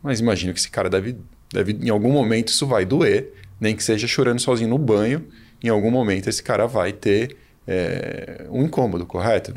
[0.00, 1.16] mas imagino que esse cara deve,
[1.52, 5.26] deve em algum momento isso vai doer, nem que seja chorando sozinho no banho,
[5.60, 9.52] em algum momento esse cara vai ter é, um incômodo, correto?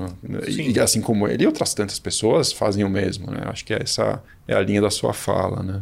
[0.48, 3.42] E, assim como ele e outras tantas pessoas fazem o mesmo, né?
[3.46, 5.82] Acho que essa é a linha da sua fala, né?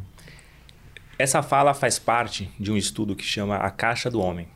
[1.18, 4.48] Essa fala faz parte de um estudo que chama a caixa do homem.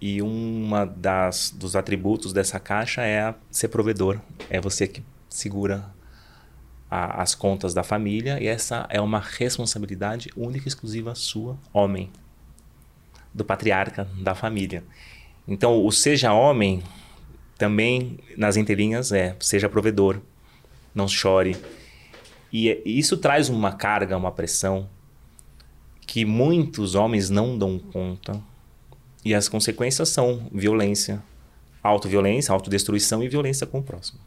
[0.00, 5.84] E uma das dos atributos dessa caixa é ser provedor, é você que segura
[6.90, 12.10] a, as contas da família e essa é uma responsabilidade única e exclusiva sua, homem,
[13.32, 14.82] do patriarca da família.
[15.46, 16.82] Então, o seja homem
[17.58, 20.20] também nas entrelinhas é seja provedor,
[20.94, 21.56] não chore.
[22.52, 24.88] E isso traz uma carga, uma pressão
[26.06, 28.40] que muitos homens não dão conta.
[29.24, 31.22] E as consequências são violência,
[31.82, 34.18] autoviolência, autodestruição e violência com o próximo.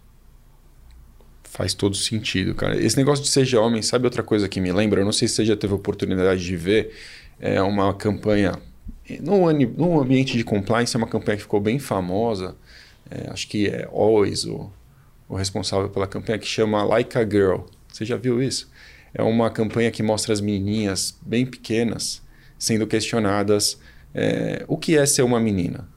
[1.43, 2.81] Faz todo sentido, cara.
[2.81, 5.01] Esse negócio de seja homem, sabe outra coisa que me lembra?
[5.01, 6.95] Eu não sei se você já teve oportunidade de ver.
[7.39, 8.53] É uma campanha
[9.21, 12.55] no, no ambiente de compliance, é uma campanha que ficou bem famosa.
[13.09, 14.71] É, acho que é Always o,
[15.27, 17.61] o responsável pela campanha, que chama Like a Girl.
[17.87, 18.69] Você já viu isso?
[19.13, 22.21] É uma campanha que mostra as menininhas bem pequenas
[22.57, 23.77] sendo questionadas
[24.13, 25.87] é, o que é ser uma menina.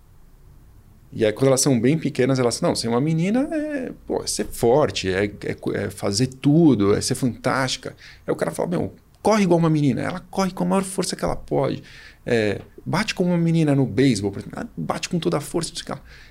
[1.12, 4.26] E aí, quando elas são bem pequenas, elas não, ser uma menina é, pô, é
[4.26, 7.96] ser forte, é, é, é, fazer tudo, é ser fantástica.
[8.26, 10.02] Aí o cara fala, meu, corre igual uma menina.
[10.02, 11.82] Ela corre com a maior força que ela pode.
[12.24, 14.68] É, bate como uma menina no beisebol, por exemplo.
[14.76, 15.72] bate com toda a força.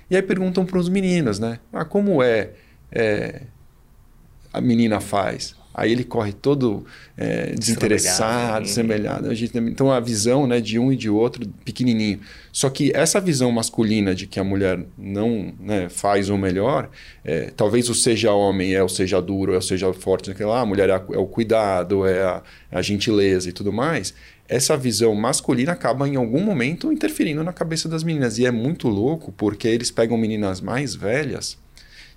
[0.08, 1.58] E aí perguntam para os meninos, né?
[1.70, 2.52] Ah, como é,
[2.90, 3.42] é,
[4.52, 5.54] a menina faz?
[5.74, 6.86] Aí ele corre todo
[7.18, 9.28] é, desinteressado, semelhado.
[9.68, 12.18] Então a visão né, de um e de outro pequenininho.
[12.50, 16.88] Só que essa visão masculina de que a mulher não né, faz o melhor,
[17.22, 20.66] é, talvez o seja homem é o seja duro, é o seja forte, lá, a
[20.66, 24.14] mulher é, é, o cuidado, é a, é a gentileza e tudo mais
[24.48, 28.38] essa visão masculina acaba em algum momento interferindo na cabeça das meninas.
[28.38, 31.58] E é muito louco porque eles pegam meninas mais velhas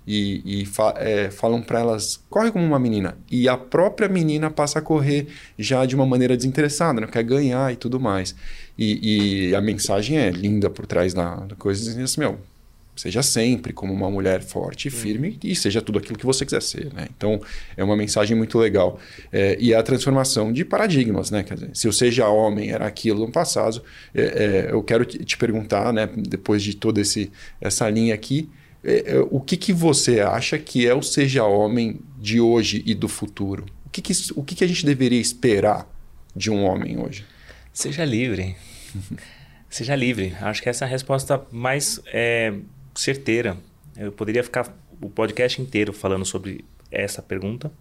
[0.06, 3.16] e, e fa é, falam para elas, corre como uma menina.
[3.30, 7.72] E a própria menina passa a correr já de uma maneira desinteressada, não quer ganhar
[7.72, 8.34] e tudo mais.
[8.78, 12.38] E, e a mensagem é linda por trás da, da coisa, dizendo assim, meu,
[13.00, 16.60] Seja sempre como uma mulher forte e firme e seja tudo aquilo que você quiser
[16.60, 16.92] ser.
[16.92, 17.08] Né?
[17.16, 17.40] Então,
[17.74, 19.00] é uma mensagem muito legal.
[19.32, 21.30] É, e a transformação de paradigmas.
[21.30, 21.42] Né?
[21.42, 23.82] Quer dizer, se o seja homem era aquilo no passado,
[24.14, 28.50] é, é, eu quero te perguntar, né, depois de toda esse, essa linha aqui,
[28.84, 32.94] é, é, o que, que você acha que é o seja homem de hoje e
[32.94, 33.64] do futuro?
[33.86, 35.90] O que, que, o que, que a gente deveria esperar
[36.36, 37.24] de um homem hoje?
[37.72, 38.56] Seja livre.
[39.70, 40.36] seja livre.
[40.38, 42.52] Acho que essa é a resposta mais é,
[42.94, 43.56] certeira.
[43.96, 47.72] Eu poderia ficar o podcast inteiro falando sobre essa pergunta.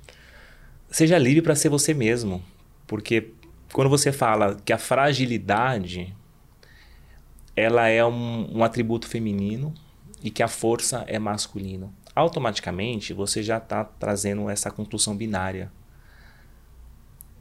[0.90, 2.44] Seja livre para ser você mesmo,
[2.88, 3.32] porque
[3.72, 6.16] quando você fala que a fragilidade
[7.56, 9.74] ela é um, um atributo feminino
[10.24, 15.72] e que a força é masculino, automaticamente você já está trazendo essa construção binária.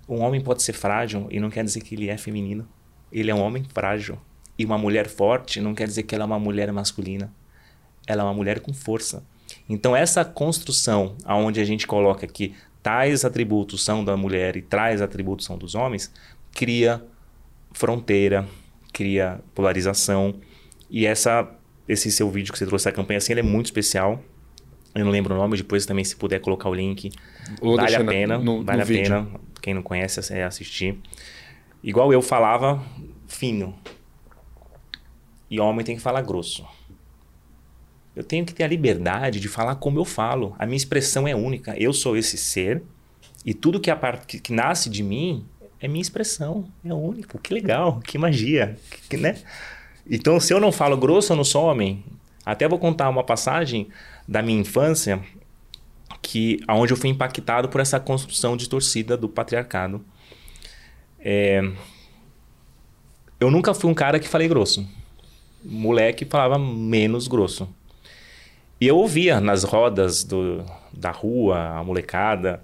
[0.09, 2.69] Um homem pode ser frágil e não quer dizer que ele é feminino.
[3.13, 4.19] ele é um homem frágil.
[4.59, 7.33] E uma mulher forte não quer dizer que ela é uma mulher masculina.
[8.09, 9.23] Ela é uma mulher com força.
[9.69, 15.03] Então essa construção aonde a gente coloca que tais atributos são da mulher e tais
[15.03, 16.13] atributos são dos homens,
[16.53, 17.05] cria
[17.73, 18.49] fronteira,
[18.93, 20.37] cria polarização.
[20.91, 21.49] E essa
[21.87, 24.23] esse seu vídeo que você trouxe a campanha assim, ele é muito especial.
[24.95, 27.11] Eu não lembro o nome, depois também se puder colocar o link.
[27.61, 29.03] Vou vale a pena, no, vale no a vídeo.
[29.05, 29.29] pena.
[29.61, 30.99] Quem não conhece é assistir.
[31.83, 32.83] Igual eu falava
[33.27, 33.75] fino.
[35.51, 36.67] E homem tem que falar grosso.
[38.19, 40.53] Eu tenho que ter a liberdade de falar como eu falo.
[40.59, 41.81] A minha expressão é única.
[41.81, 42.83] Eu sou esse ser
[43.45, 44.41] e tudo que, a part...
[44.41, 45.47] que nasce de mim
[45.81, 46.69] é minha expressão.
[46.85, 47.39] É único.
[47.39, 48.77] Que legal, que magia,
[49.09, 49.39] que, né?
[50.05, 52.05] Então, se eu não falo grosso, eu não sou homem.
[52.45, 53.87] Até vou contar uma passagem
[54.27, 55.23] da minha infância
[56.21, 60.05] que aonde eu fui impactado por essa construção de torcida do patriarcado.
[61.21, 61.63] É...
[63.39, 64.85] Eu nunca fui um cara que falei grosso.
[65.65, 67.78] Moleque falava menos grosso.
[68.81, 72.63] E eu ouvia nas rodas do, da rua, a molecada,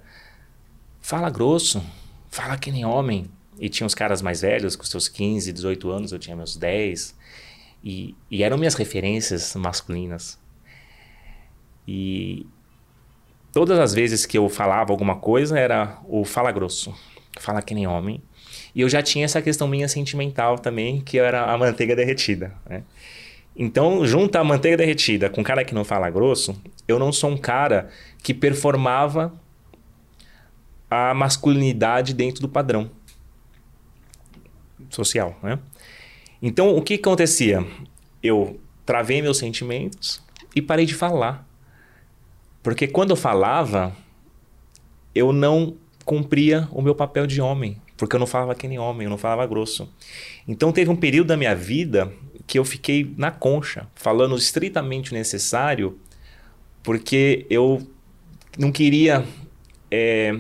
[1.01, 1.83] fala grosso,
[2.31, 3.27] fala que nem homem.
[3.59, 7.17] E tinha os caras mais velhos, com seus 15, 18 anos, eu tinha meus 10.
[7.83, 10.39] E, e eram minhas referências masculinas.
[11.87, 12.47] E
[13.53, 16.95] todas as vezes que eu falava alguma coisa era o fala grosso,
[17.39, 18.23] fala que nem homem.
[18.75, 22.55] E eu já tinha essa questão minha sentimental também, que era a manteiga derretida.
[22.69, 22.83] Né?
[23.57, 27.37] Então, junta a manteiga derretida com cara que não fala grosso, eu não sou um
[27.37, 27.89] cara
[28.23, 29.33] que performava
[30.91, 32.91] a masculinidade dentro do padrão
[34.91, 35.59] social, né?
[36.43, 37.65] Então, o que acontecia?
[38.23, 40.21] Eu travei meus sentimentos
[40.55, 41.49] e parei de falar.
[42.63, 43.97] Porque quando eu falava,
[45.15, 47.81] eu não cumpria o meu papel de homem.
[47.97, 49.89] Porque eu não falava que nem homem, eu não falava grosso.
[50.47, 52.13] Então, teve um período da minha vida
[52.47, 55.99] que eu fiquei na concha, falando estritamente o necessário,
[56.83, 57.87] porque eu
[58.59, 59.25] não queria
[59.91, 60.39] é,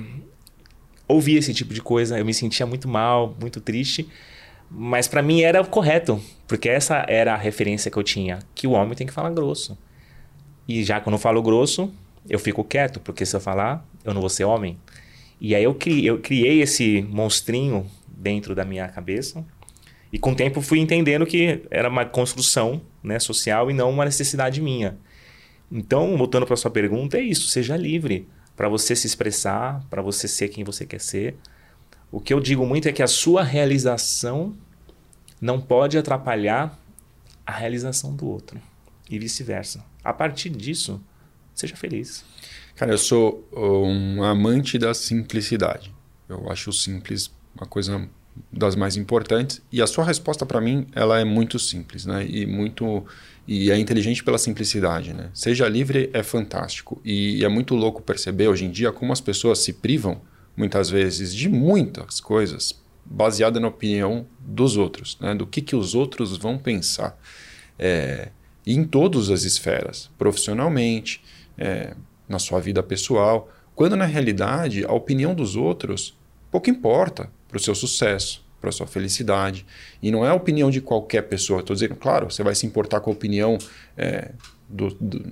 [1.08, 2.18] ouvir esse tipo de coisa.
[2.18, 4.08] Eu me sentia muito mal, muito triste.
[4.70, 8.72] Mas para mim era correto, porque essa era a referência que eu tinha, que o
[8.72, 9.78] homem tem que falar grosso.
[10.66, 11.92] E já quando eu falo grosso,
[12.28, 14.78] eu fico quieto, porque se eu falar, eu não vou ser homem.
[15.40, 19.44] E aí eu criei, eu criei esse monstrinho dentro da minha cabeça,
[20.14, 24.05] e com o tempo fui entendendo que era uma construção né, social e não uma
[24.05, 24.96] necessidade minha.
[25.68, 30.29] Então, voltando para sua pergunta, é isso: seja livre para você se expressar, para você
[30.29, 31.35] ser quem você quer ser.
[32.12, 34.57] O que eu digo muito é que a sua realização
[35.40, 36.79] não pode atrapalhar
[37.44, 38.61] a realização do outro
[39.11, 39.85] e vice-versa.
[40.05, 41.03] A partir disso,
[41.53, 42.24] seja feliz.
[42.77, 45.92] Cara, eu sou um amante da simplicidade.
[46.29, 48.09] Eu acho o simples uma coisa
[48.52, 49.62] das mais importantes.
[49.70, 52.26] E a sua resposta para mim, ela é muito simples, né?
[52.26, 53.04] E muito
[53.46, 55.30] e é inteligente pela simplicidade, né?
[55.34, 59.58] Seja livre é fantástico e é muito louco perceber hoje em dia como as pessoas
[59.58, 60.20] se privam
[60.56, 65.34] muitas vezes de muitas coisas baseada na opinião dos outros, né?
[65.34, 67.18] Do que que os outros vão pensar.
[67.78, 68.30] É,
[68.66, 71.22] em todas as esferas, profissionalmente,
[71.58, 71.94] é,
[72.26, 76.16] na sua vida pessoal, quando na realidade a opinião dos outros
[76.50, 79.64] pouco importa para o seu sucesso, para a sua felicidade.
[80.02, 81.60] E não é a opinião de qualquer pessoa.
[81.60, 83.56] Estou dizendo, claro, você vai se importar com a opinião
[83.96, 84.32] é,
[84.68, 85.24] do, do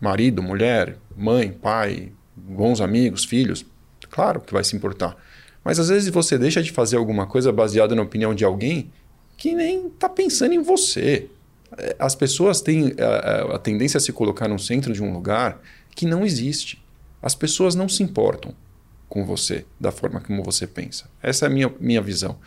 [0.00, 3.66] marido, mulher, mãe, pai, bons amigos, filhos.
[4.10, 5.14] Claro que vai se importar.
[5.62, 8.90] Mas às vezes você deixa de fazer alguma coisa baseada na opinião de alguém
[9.36, 11.28] que nem está pensando em você.
[11.76, 15.60] É, as pessoas têm a, a, tendência a se colocar no centro de um lugar
[15.94, 16.82] que não existe.
[17.20, 18.54] As pessoas não se importam
[19.08, 21.08] com você, da forma como você pensa.
[21.22, 22.38] Essa é a minha, minha visão.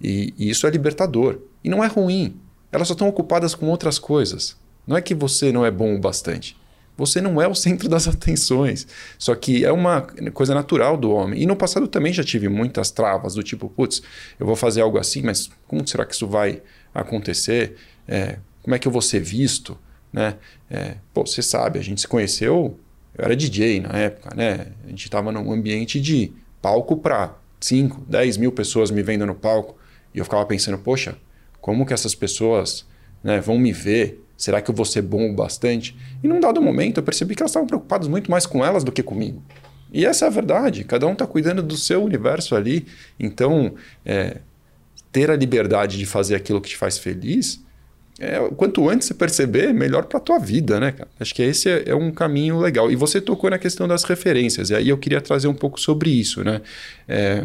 [0.00, 1.38] E, e isso é libertador.
[1.62, 2.36] E não é ruim.
[2.70, 4.56] Elas só estão ocupadas com outras coisas.
[4.86, 6.56] Não é que você não é bom o bastante.
[6.96, 8.86] Você não é o centro das atenções.
[9.18, 11.42] Só que é uma coisa natural do homem.
[11.42, 14.02] E no passado também já tive muitas travas, do tipo, putz,
[14.38, 16.62] eu vou fazer algo assim, mas como será que isso vai
[16.94, 17.76] acontecer?
[18.06, 19.76] É, como é que eu vou ser visto?
[20.12, 20.36] Né?
[20.70, 22.78] É, pô, você sabe, a gente se conheceu
[23.16, 24.68] eu era DJ na época, né?
[24.84, 29.34] A gente estava num ambiente de palco para 5, 10 mil pessoas me vendo no
[29.34, 29.76] palco.
[30.14, 31.16] E eu ficava pensando, poxa,
[31.60, 32.86] como que essas pessoas
[33.22, 34.22] né, vão me ver?
[34.36, 35.96] Será que eu vou ser bom o bastante?
[36.22, 38.92] E num dado momento eu percebi que elas estavam preocupadas muito mais com elas do
[38.92, 39.42] que comigo.
[39.92, 40.84] E essa é a verdade.
[40.84, 42.86] Cada um está cuidando do seu universo ali.
[43.18, 44.38] Então, é,
[45.12, 47.63] ter a liberdade de fazer aquilo que te faz feliz
[48.18, 51.08] é, quanto antes você perceber, melhor para a tua vida, né, cara?
[51.18, 52.90] Acho que esse é, é, um caminho legal.
[52.90, 56.10] E você tocou na questão das referências, e aí eu queria trazer um pouco sobre
[56.10, 56.60] isso, né?
[57.08, 57.44] É,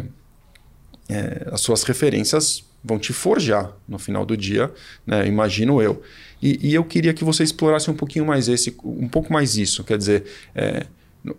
[1.08, 4.70] é, as suas referências vão te forjar no final do dia,
[5.06, 5.26] né?
[5.26, 6.02] imagino eu.
[6.40, 9.84] E, e, eu queria que você explorasse um pouquinho mais esse, um pouco mais isso.
[9.84, 10.86] Quer dizer, é,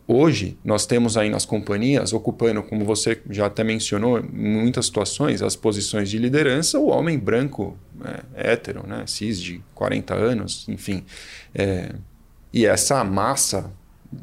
[0.07, 5.41] hoje nós temos aí nas companhias ocupando, como você já até mencionou, em muitas situações,
[5.41, 7.77] as posições de liderança, o homem branco,
[8.35, 9.03] é, hétero, né?
[9.07, 11.03] cis de 40 anos, enfim.
[11.53, 11.93] É,
[12.53, 13.71] e essa massa,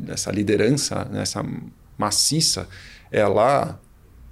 [0.08, 1.44] essa liderança, essa
[1.96, 2.68] maciça,
[3.10, 3.80] ela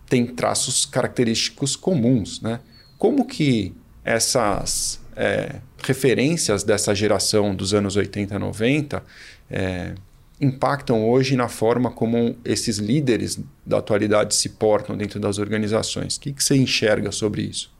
[0.09, 2.61] tem traços característicos comuns, né?
[2.97, 3.74] Como que
[4.05, 9.03] essas é, referências dessa geração dos anos 80 90
[9.51, 9.95] é,
[10.41, 16.16] impactam hoje na forma como esses líderes da atualidade se portam dentro das organizações?
[16.16, 17.74] O que, que você enxerga sobre isso?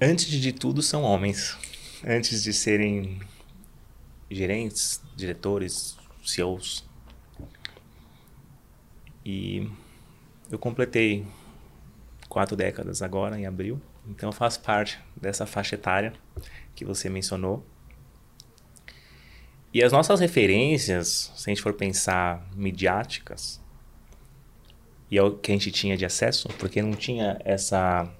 [0.00, 1.56] Antes de tudo, são homens.
[2.06, 3.20] Antes de serem
[4.30, 6.84] gerentes, diretores, CEOs.
[9.24, 9.68] E
[10.50, 11.26] eu completei
[12.28, 13.80] quatro décadas agora, em abril.
[14.06, 16.12] Então eu faço parte dessa faixa etária
[16.74, 17.66] que você mencionou.
[19.72, 23.60] E as nossas referências, se a gente for pensar midiáticas,
[25.10, 28.10] e é o que a gente tinha de acesso, porque não tinha essa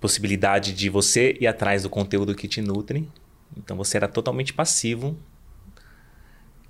[0.00, 3.08] possibilidade de você ir atrás do conteúdo que te nutre.
[3.56, 5.16] Então você era totalmente passivo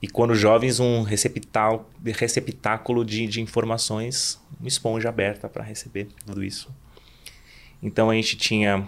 [0.01, 6.73] e quando jovens, um receptáculo de, de informações, uma esponja aberta para receber tudo isso.
[7.83, 8.87] Então a gente tinha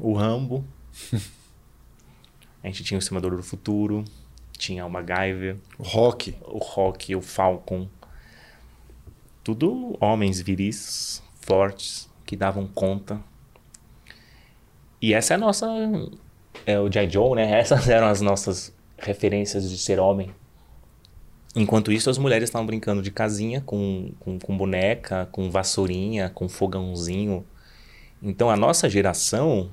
[0.00, 0.64] o Rambo,
[2.66, 4.04] a gente tinha o Simulador do Futuro,
[4.58, 7.88] tinha o MacGyver, o Rock, o Rock, o Falcon.
[9.44, 13.20] Tudo homens viris, fortes, que davam conta.
[15.00, 15.68] E essa é a nossa.
[16.66, 17.08] É o J.
[17.08, 17.52] Joe, né?
[17.56, 20.34] Essas eram as nossas referências de ser homem.
[21.54, 26.48] Enquanto isso, as mulheres estavam brincando de casinha com, com, com, boneca, com vassourinha, com
[26.48, 27.46] fogãozinho.
[28.20, 29.70] Então, a nossa geração,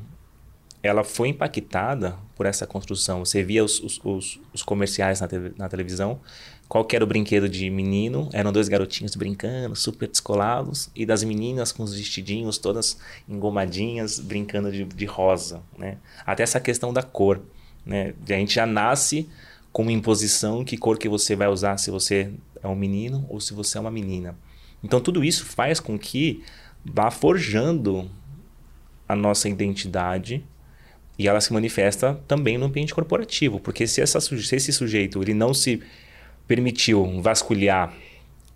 [0.83, 3.23] ela foi impactada por essa construção.
[3.23, 6.19] Você via os, os, os, os comerciais na, te, na televisão,
[6.67, 8.29] qual era o brinquedo de menino?
[8.33, 12.97] Eram dois garotinhos brincando, super descolados, e das meninas com os vestidinhos todas
[13.29, 15.61] engomadinhas, brincando de, de rosa.
[15.77, 15.97] Né?
[16.25, 17.41] Até essa questão da cor.
[17.85, 18.13] Né?
[18.27, 19.29] A gente já nasce
[19.71, 22.29] com uma imposição que cor que você vai usar se você
[22.61, 24.35] é um menino ou se você é uma menina.
[24.83, 26.43] Então tudo isso faz com que
[26.83, 28.09] vá forjando
[29.07, 30.45] a nossa identidade
[31.17, 35.33] e ela se manifesta também no ambiente corporativo, porque se, essa, se esse sujeito ele
[35.33, 35.81] não se
[36.47, 37.93] permitiu vasculhar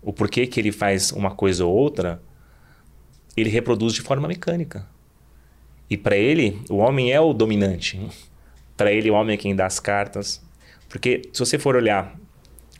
[0.02, 2.20] o porquê que ele faz uma coisa ou outra,
[3.36, 4.86] ele reproduz de forma mecânica.
[5.88, 7.98] E para ele, o homem é o dominante.
[8.76, 10.42] Para ele, o homem é quem dá as cartas.
[10.88, 12.14] Porque se você for olhar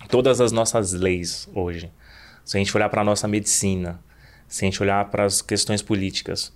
[0.08, 1.90] todas as nossas leis hoje,
[2.44, 4.00] se a gente olhar para a nossa medicina,
[4.46, 6.52] se a gente olhar para as questões políticas,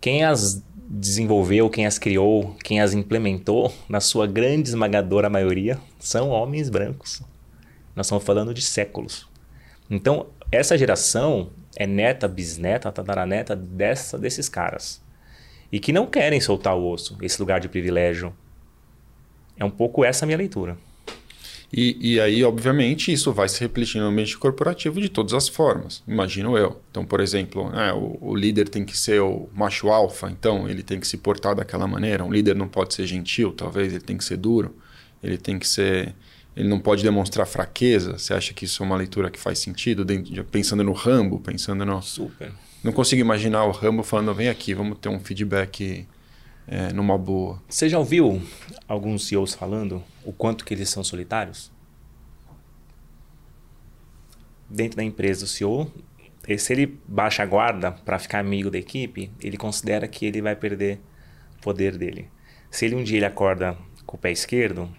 [0.00, 6.30] quem as desenvolveu, quem as criou, quem as implementou, na sua grande esmagadora maioria, são
[6.30, 7.22] homens brancos.
[7.94, 9.28] Nós estamos falando de séculos.
[9.90, 15.02] Então, essa geração é neta, bisneta, tataraneta dessa, desses caras.
[15.70, 18.34] E que não querem soltar o osso, esse lugar de privilégio,
[19.56, 20.76] é um pouco essa a minha leitura.
[21.72, 26.02] E, e aí, obviamente, isso vai se refletir no ambiente corporativo de todas as formas,
[26.06, 26.78] imagino eu.
[26.90, 30.82] Então, por exemplo, né, o, o, líder tem que ser o macho alfa, então ele
[30.82, 32.22] tem que se portar daquela maneira.
[32.22, 34.76] Um líder não pode ser gentil, talvez, ele tem que ser duro,
[35.22, 36.14] ele tem que ser.
[36.54, 38.18] Ele não pode demonstrar fraqueza.
[38.18, 40.04] Você acha que isso é uma leitura que faz sentido?
[40.04, 42.02] De, pensando no Rambo, pensando no.
[42.02, 42.52] Super.
[42.84, 46.06] Não consigo imaginar o Rambo falando: vem aqui, vamos ter um feedback
[46.66, 47.62] é, numa boa.
[47.68, 48.40] Você já ouviu
[48.86, 51.70] alguns CEOs falando o quanto que eles são solitários?
[54.68, 55.92] Dentro da empresa, o CEO,
[56.58, 60.56] se ele baixa a guarda para ficar amigo da equipe, ele considera que ele vai
[60.56, 60.98] perder
[61.60, 62.28] poder dele.
[62.70, 64.90] Se ele um dia ele acorda com o pé esquerdo,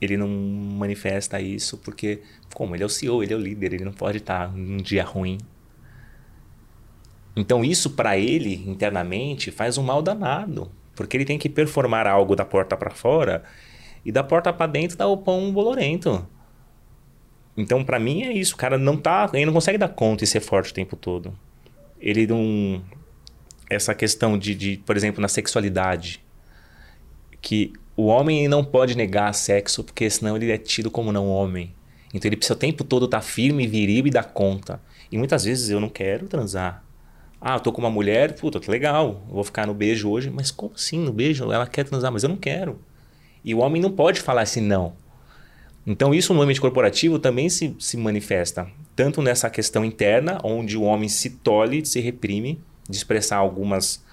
[0.00, 2.22] ele não manifesta isso porque,
[2.54, 5.04] como ele é o CEO, ele é o líder, ele não pode estar num dia
[5.04, 5.38] ruim.
[7.38, 12.34] Então isso para ele internamente faz um mal danado, porque ele tem que performar algo
[12.34, 13.44] da porta para fora
[14.04, 16.26] e da porta para dentro dá o pão bolorento.
[17.56, 18.54] Então, para mim é isso.
[18.54, 21.32] O cara não tá, ele não consegue dar conta e ser forte o tempo todo.
[22.00, 22.82] Ele não
[23.70, 26.24] essa questão de, de por exemplo, na sexualidade,
[27.40, 31.72] que o homem não pode negar sexo porque senão ele é tido como não homem.
[32.12, 34.80] Então ele precisa o tempo todo estar tá firme, viril e dar conta.
[35.12, 36.87] E muitas vezes eu não quero transar.
[37.40, 40.30] Ah, eu tô com uma mulher, puta, que legal, vou ficar no beijo hoje.
[40.30, 41.50] Mas como assim no beijo?
[41.52, 42.80] Ela quer transar, mas eu não quero.
[43.44, 44.94] E o homem não pode falar assim, não.
[45.86, 50.82] Então, isso no ambiente corporativo também se, se manifesta, tanto nessa questão interna, onde o
[50.82, 54.04] homem se tolhe, se reprime de expressar algumas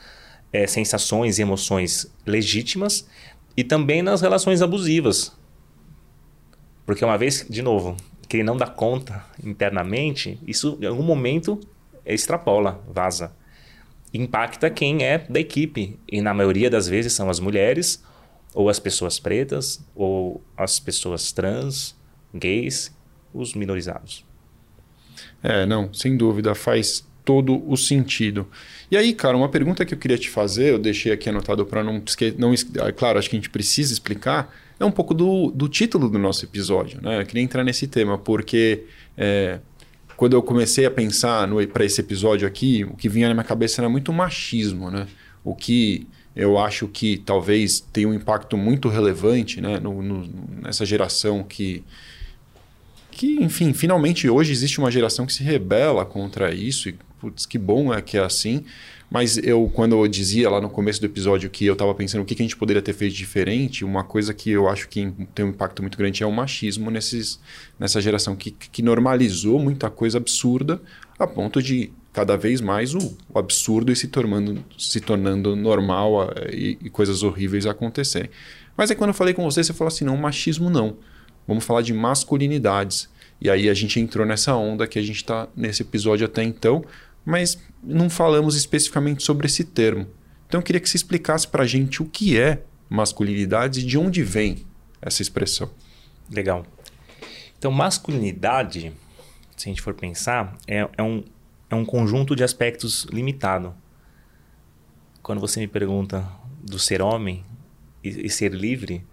[0.54, 3.06] é, sensações e emoções legítimas,
[3.58, 5.36] e também nas relações abusivas.
[6.86, 7.98] Porque uma vez, de novo,
[8.30, 11.60] que ele não dá conta internamente, isso em algum momento
[12.14, 13.32] extrapola, vaza.
[14.14, 16.00] Impacta quem é da equipe.
[16.10, 18.04] E na maioria das vezes são as mulheres,
[18.54, 21.96] ou as pessoas pretas, ou as pessoas trans,
[22.34, 22.96] gays,
[23.34, 24.26] os minorizados.
[25.44, 28.48] É, não, sem dúvida, faz todo o sentido.
[28.90, 31.84] E aí, cara, uma pergunta que eu queria te fazer, eu deixei aqui anotado para
[31.84, 32.02] não.
[32.38, 36.10] Não, ah, claro, acho que a gente precisa explicar é um pouco do, do título
[36.10, 37.02] do nosso episódio.
[37.02, 37.22] Né?
[37.22, 38.84] Eu queria entrar nesse tema, porque
[39.18, 39.60] é,
[40.16, 43.82] quando eu comecei a pensar para esse episódio aqui, o que vinha na minha cabeça
[43.82, 44.90] era muito machismo.
[44.90, 45.08] Né?
[45.44, 49.80] O que eu acho que talvez tenha um impacto muito relevante né?
[49.80, 50.28] No, no,
[50.62, 51.84] nessa geração que,
[53.10, 57.58] que, enfim, finalmente hoje existe uma geração que se rebela contra isso, e putz, que
[57.58, 58.66] bom é que é assim.
[59.10, 62.26] Mas eu, quando eu dizia lá no começo do episódio que eu estava pensando o
[62.26, 65.46] que, que a gente poderia ter feito diferente, uma coisa que eu acho que tem
[65.46, 67.40] um impacto muito grande é o machismo nesses,
[67.80, 70.82] nessa geração que, que normalizou muita coisa absurda
[71.20, 76.32] a ponto de cada vez mais o, o absurdo e se tornando, se tornando normal
[76.52, 78.30] e, e, coisas horríveis acontecerem.
[78.76, 80.98] Mas aí quando eu falei com você, você falou assim, não, machismo não.
[81.48, 83.10] Vamos falar de masculinidades.
[83.40, 86.84] E aí a gente entrou nessa onda que a gente está nesse episódio até então,
[87.26, 90.08] mas não falamos especificamente sobre esse termo.
[90.48, 93.98] Então eu queria que você explicasse para a gente o que é masculinidade e de
[93.98, 94.66] onde vem
[95.02, 95.70] essa expressão.
[96.32, 96.66] Legal.
[97.58, 98.94] Então, masculinidade,
[99.58, 101.24] se a gente for pensar, é, é, um,
[101.70, 103.74] é um conjunto de aspectos limitado.
[105.24, 106.28] Quando você me pergunta
[106.62, 107.44] do ser homem
[108.04, 109.04] e, e ser livre,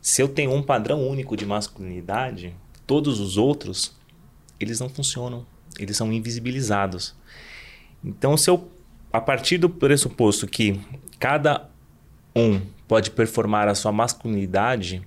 [0.00, 2.54] se eu tenho um padrão único de masculinidade,
[2.86, 3.96] todos os outros,
[4.60, 5.44] eles não funcionam.
[5.78, 7.14] Eles são invisibilizados.
[8.06, 8.70] Então, se eu,
[9.12, 10.80] a partir do pressuposto que
[11.18, 11.68] cada
[12.36, 15.02] um pode performar a sua masculinidade,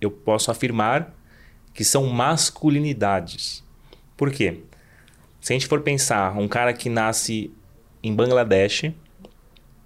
[0.00, 1.12] eu posso afirmar
[1.74, 3.64] que são masculinidades.
[4.16, 4.60] Por quê?
[5.40, 7.52] Se a gente for pensar um cara que nasce
[8.02, 8.92] em Bangladesh,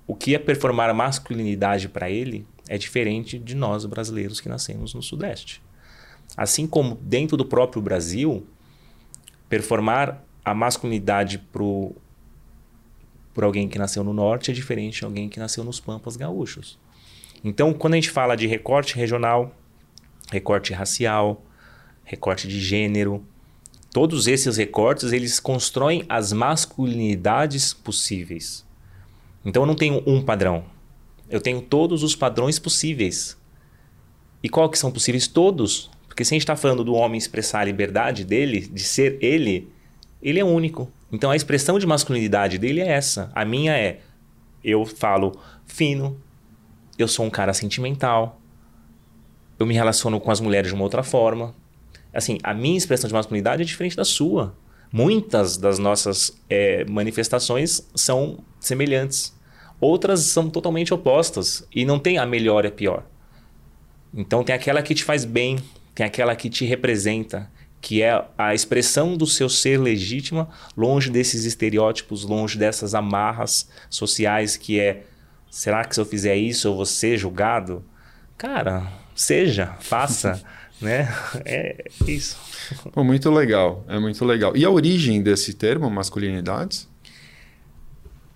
[0.07, 4.92] o que é performar a masculinidade para ele é diferente de nós brasileiros que nascemos
[4.92, 5.62] no Sudeste.
[6.36, 8.46] Assim como dentro do próprio Brasil,
[9.48, 11.94] performar a masculinidade para o
[13.35, 16.78] por alguém que nasceu no norte é diferente de alguém que nasceu nos pampas gaúchos.
[17.45, 19.55] Então, quando a gente fala de recorte regional,
[20.30, 21.43] recorte racial,
[22.05, 23.24] recorte de gênero,
[23.93, 28.64] todos esses recortes eles constroem as masculinidades possíveis.
[29.45, 30.64] Então, eu não tenho um padrão.
[31.28, 33.37] Eu tenho todos os padrões possíveis.
[34.43, 35.26] E qual que são possíveis?
[35.26, 35.91] Todos.
[36.07, 39.68] Porque se a gente está falando do homem expressar a liberdade dele, de ser ele,
[40.22, 40.91] ele é único.
[41.12, 43.30] Então a expressão de masculinidade dele é essa.
[43.34, 44.00] A minha é:
[44.64, 46.18] eu falo fino,
[46.98, 48.40] eu sou um cara sentimental,
[49.58, 51.54] eu me relaciono com as mulheres de uma outra forma.
[52.12, 54.56] Assim, a minha expressão de masculinidade é diferente da sua.
[54.92, 59.34] Muitas das nossas é, manifestações são semelhantes.
[59.80, 61.66] Outras são totalmente opostas.
[61.74, 63.06] E não tem a melhor e a pior.
[64.14, 65.58] Então tem aquela que te faz bem,
[65.94, 67.50] tem aquela que te representa,
[67.83, 74.57] que é a expressão do seu ser legítima, longe desses estereótipos, longe dessas amarras sociais
[74.57, 75.03] que é
[75.51, 77.85] será que se eu fizer isso eu vou ser julgado?
[78.39, 80.41] Cara, seja, faça,
[80.80, 81.12] né?
[81.45, 82.39] É isso.
[82.93, 84.57] Pô, muito legal, é muito legal.
[84.57, 86.89] E a origem desse termo, masculinidades?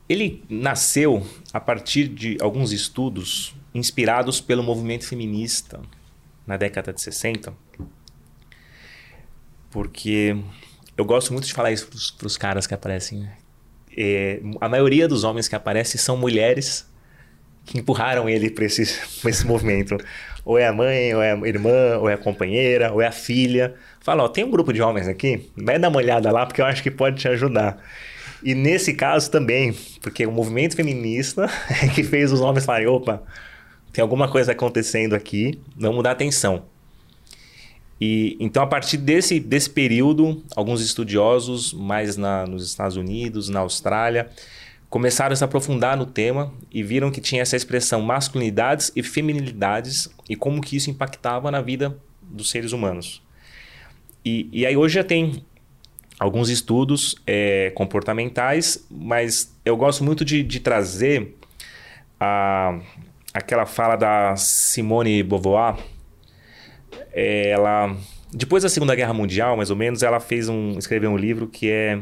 [0.08, 5.80] Ele nasceu a partir de alguns estudos inspirados pelo movimento feminista
[6.44, 7.52] na década de 60
[9.76, 10.34] porque
[10.96, 13.28] eu gosto muito de falar isso para os caras que aparecem.
[13.94, 16.90] É, a maioria dos homens que aparecem são mulheres
[17.66, 18.80] que empurraram ele para esse,
[19.28, 19.98] esse movimento.
[20.46, 23.12] Ou é a mãe, ou é a irmã, ou é a companheira, ou é a
[23.12, 23.74] filha.
[24.00, 26.64] Fala, ó, tem um grupo de homens aqui, vai dar uma olhada lá porque eu
[26.64, 27.76] acho que pode te ajudar.
[28.42, 31.50] E nesse caso também, porque o movimento feminista
[31.84, 33.22] é que fez os homens falarem, opa,
[33.92, 36.64] tem alguma coisa acontecendo aqui, vamos dar atenção.
[38.00, 43.60] E então a partir desse, desse período, alguns estudiosos, mais na, nos Estados Unidos, na
[43.60, 44.28] Austrália,
[44.88, 50.08] começaram a se aprofundar no tema e viram que tinha essa expressão masculinidades e feminilidades
[50.28, 53.22] e como que isso impactava na vida dos seres humanos.
[54.24, 55.44] E, e aí hoje já tem
[56.18, 61.36] alguns estudos é, comportamentais, mas eu gosto muito de, de trazer
[62.18, 62.78] a,
[63.32, 65.76] aquela fala da Simone Beauvoir,
[67.16, 67.96] ela
[68.32, 71.70] depois da Segunda Guerra Mundial, mais ou menos, ela fez um, escreveu um livro que
[71.70, 72.00] é,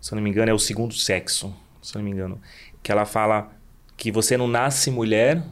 [0.00, 2.40] se eu não me engano, é o Segundo Sexo, se eu não me engano,
[2.82, 3.50] que ela fala
[3.96, 5.42] que você não nasce mulher,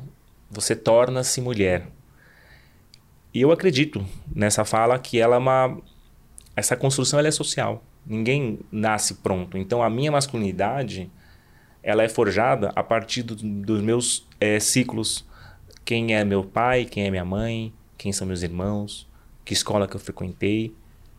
[0.51, 1.89] você torna-se mulher.
[3.35, 5.77] E eu acredito nessa fala que ela é uma
[6.57, 7.85] essa construção ela é social.
[8.07, 9.59] Ninguém nasce pronto.
[9.59, 11.11] Então a minha masculinidade
[11.83, 15.27] ela é forjada a partir do, dos meus é, ciclos.
[15.85, 19.07] Quem é meu pai, quem é minha mãe, quem são meus irmãos,
[19.45, 20.73] que escola que eu frequentei,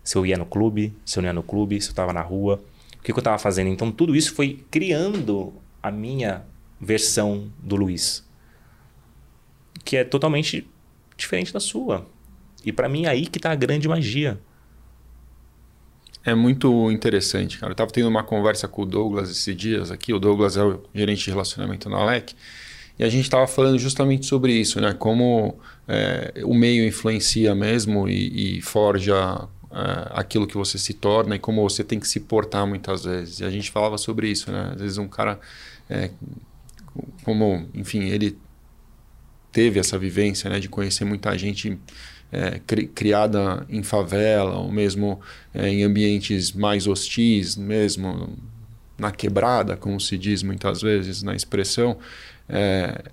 [0.04, 2.22] se eu ia no clube, se eu não ia no clube, se eu estava na
[2.22, 2.64] rua,
[2.98, 3.68] o que, que eu estava fazendo.
[3.68, 5.54] Então tudo isso foi criando
[5.84, 6.44] a minha
[6.80, 8.26] versão do Luiz,
[9.84, 10.68] que é totalmente
[11.18, 12.08] diferente da sua.
[12.66, 14.40] E para mim é aí que está a grande magia.
[16.24, 17.72] É muito interessante, cara.
[17.72, 20.14] Eu estava tendo uma conversa com o Douglas esses dias aqui.
[20.14, 22.36] O Douglas é o gerente de relacionamento na LEC.
[23.00, 24.94] E a gente estava falando justamente sobre isso, né?
[24.94, 31.38] Como é, o meio influencia mesmo e, e forja é, aquilo que você se torna
[31.38, 33.40] e como você tem que se portar muitas vezes.
[33.40, 34.72] E a gente falava sobre isso, né?
[34.74, 35.40] Às vezes um cara,
[35.90, 36.12] é,
[37.24, 38.38] como, enfim, ele
[39.50, 40.60] teve essa vivência, né?
[40.60, 41.80] De conhecer muita gente
[42.34, 45.22] é, cri, criada em favela ou mesmo
[45.54, 48.38] é, em ambientes mais hostis, mesmo
[48.98, 51.98] na quebrada, como se diz muitas vezes na expressão,
[52.50, 53.12] é,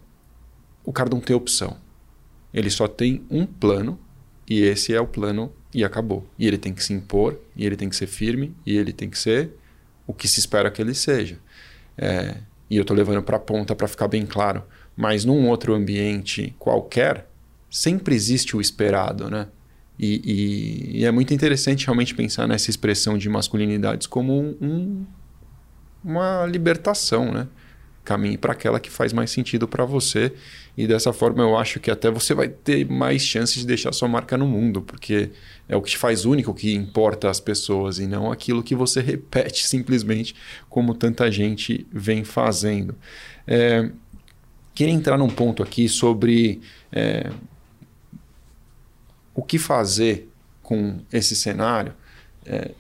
[0.85, 1.77] o cara não tem opção.
[2.53, 3.99] Ele só tem um plano
[4.49, 6.27] e esse é o plano e acabou.
[6.39, 9.11] E ele tem que se impor, e ele tem que ser firme, e ele tem
[9.11, 9.51] que ser
[10.07, 11.39] o que se espera que ele seja.
[11.99, 12.37] É,
[12.71, 14.63] e eu estou levando para a ponta para ficar bem claro.
[14.97, 17.29] Mas num outro ambiente qualquer,
[17.71, 19.49] sempre existe o esperado, né?
[19.99, 25.07] E, e, e, é muito interessante realmente pensar nessa expressão de masculinidades como um,
[26.05, 27.49] uma libertação, né?
[28.07, 30.33] Caminhe para aquela que faz mais sentido para você
[30.77, 34.07] e dessa forma eu acho que até você vai ter mais chances de deixar sua
[34.07, 35.31] marca no mundo, porque
[35.69, 39.01] é o que te faz único, que importa às pessoas e não aquilo que você
[39.01, 40.37] repete simplesmente
[40.71, 42.95] como tanta gente vem fazendo.
[43.45, 43.91] É,
[44.73, 46.61] queria entrar num ponto aqui sobre
[46.93, 47.33] é,
[49.35, 50.31] o que fazer
[50.63, 51.93] com esse cenário
[52.45, 52.71] é,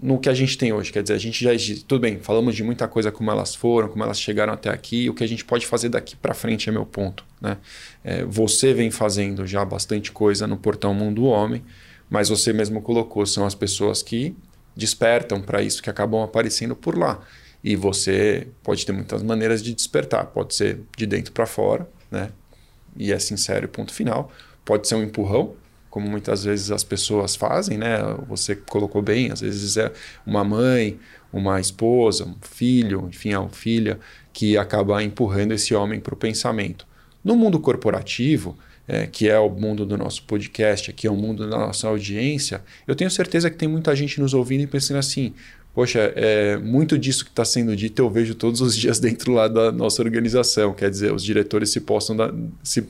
[0.00, 0.92] no que a gente tem hoje.
[0.92, 1.50] Quer dizer, a gente já.
[1.86, 5.08] Tudo bem, falamos de muita coisa como elas foram, como elas chegaram até aqui.
[5.10, 7.24] O que a gente pode fazer daqui para frente é meu ponto.
[7.40, 7.56] Né?
[8.04, 11.64] É, você vem fazendo já bastante coisa no Portão Mundo Homem,
[12.08, 14.36] mas você mesmo colocou, são as pessoas que
[14.76, 17.20] despertam para isso, que acabam aparecendo por lá.
[17.64, 20.26] E você pode ter muitas maneiras de despertar.
[20.26, 22.30] Pode ser de dentro para fora, né?
[22.96, 24.30] E é sincero, ponto final
[24.66, 25.54] pode ser um empurrão,
[25.96, 27.96] como muitas vezes as pessoas fazem, né?
[28.28, 29.90] Você colocou bem, às vezes é
[30.26, 30.98] uma mãe,
[31.32, 33.98] uma esposa, um filho, enfim, uma filha
[34.30, 36.86] que acaba empurrando esse homem para o pensamento.
[37.24, 41.48] No mundo corporativo, é, que é o mundo do nosso podcast, aqui é o mundo
[41.48, 45.32] da nossa audiência, eu tenho certeza que tem muita gente nos ouvindo e pensando assim:
[45.76, 49.46] poxa, é, muito disso que está sendo dito eu vejo todos os dias dentro lá
[49.46, 50.72] da nossa organização.
[50.72, 52.88] Quer dizer, os diretores se, postam da, se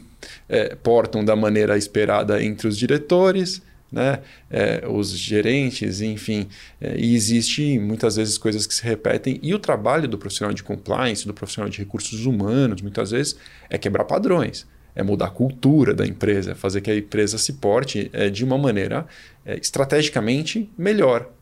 [0.49, 3.61] é, portam da maneira esperada entre os diretores,
[3.91, 4.20] né?
[4.49, 6.47] É, os gerentes, enfim.
[6.80, 9.41] É, e existe muitas vezes coisas que se repetem.
[9.43, 13.37] E o trabalho do profissional de compliance, do profissional de recursos humanos, muitas vezes,
[13.68, 14.64] é quebrar padrões.
[14.95, 18.45] É mudar a cultura da empresa, é fazer que a empresa se porte é, de
[18.45, 19.05] uma maneira
[19.45, 21.36] é, estrategicamente melhor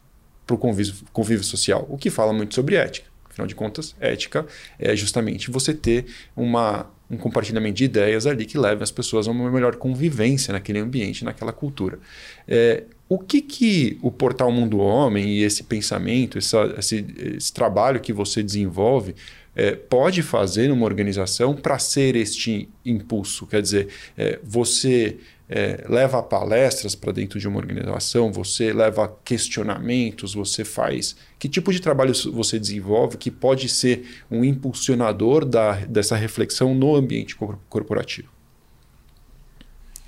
[0.46, 3.08] para o convívio, convívio social, o que fala muito sobre ética.
[3.34, 4.46] Afinal de contas, ética
[4.78, 9.30] é justamente você ter uma, um compartilhamento de ideias ali que leve as pessoas a
[9.32, 11.98] uma melhor convivência naquele ambiente, naquela cultura.
[12.46, 17.04] É, o que, que o portal Mundo Homem e esse pensamento, essa, esse,
[17.36, 19.14] esse trabalho que você desenvolve
[19.56, 23.46] é, pode fazer numa organização para ser este impulso?
[23.46, 25.16] Quer dizer, é, você
[25.48, 31.16] é, leva palestras para dentro de uma organização, você leva questionamentos, você faz.
[31.38, 36.94] Que tipo de trabalho você desenvolve que pode ser um impulsionador da, dessa reflexão no
[36.94, 37.36] ambiente
[37.68, 38.32] corporativo?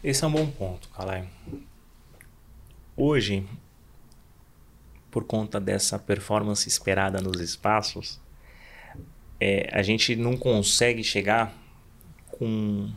[0.02, 1.28] Esse é um bom ponto, Calai.
[2.96, 3.46] Hoje,
[5.10, 8.20] por conta dessa performance esperada nos espaços,
[9.38, 11.52] é, a gente não consegue chegar
[12.38, 12.90] com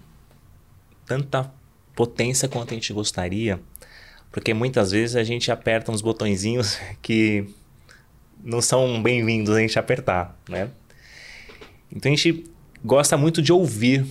[1.05, 1.51] tanta
[1.95, 3.59] potência quanto a gente gostaria,
[4.31, 7.47] porque muitas vezes a gente aperta uns botõezinhos que
[8.43, 10.69] não são bem-vindos a gente apertar, né?
[11.91, 12.45] Então a gente
[12.83, 14.05] gosta muito de ouvir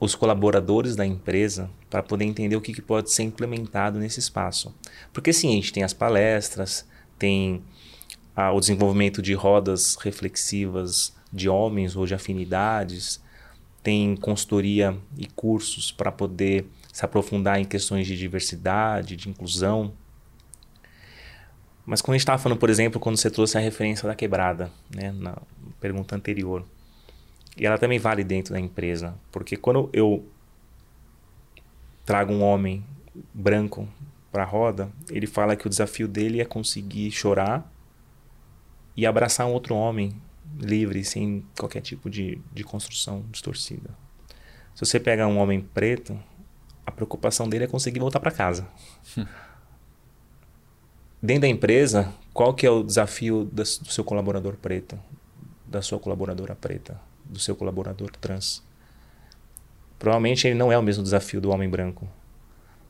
[0.00, 4.74] os colaboradores da empresa para poder entender o que, que, pode ser implementado nesse espaço.
[5.12, 6.86] Porque sim, a gente tem as palestras,
[7.18, 7.62] tem
[8.36, 13.20] ah, o desenvolvimento de rodas reflexivas de homens ou de afinidades,
[13.88, 19.94] tem consultoria e cursos para poder se aprofundar em questões de diversidade, de inclusão.
[21.86, 24.70] Mas quando a gente estava falando, por exemplo, quando você trouxe a referência da quebrada,
[24.94, 25.38] né, na
[25.80, 26.66] pergunta anterior,
[27.56, 30.22] e ela também vale dentro da empresa, porque quando eu
[32.04, 32.84] trago um homem
[33.32, 33.88] branco
[34.30, 37.72] para a roda, ele fala que o desafio dele é conseguir chorar
[38.94, 40.12] e abraçar um outro homem
[40.58, 43.90] livre, sem qualquer tipo de, de construção distorcida.
[44.74, 46.18] Se você pega um homem preto,
[46.86, 48.66] a preocupação dele é conseguir voltar para casa.
[51.20, 54.98] Dentro da empresa, qual que é o desafio do seu colaborador preto,
[55.66, 58.62] da sua colaboradora preta, do seu colaborador trans?
[59.98, 62.08] Provavelmente ele não é o mesmo desafio do homem branco.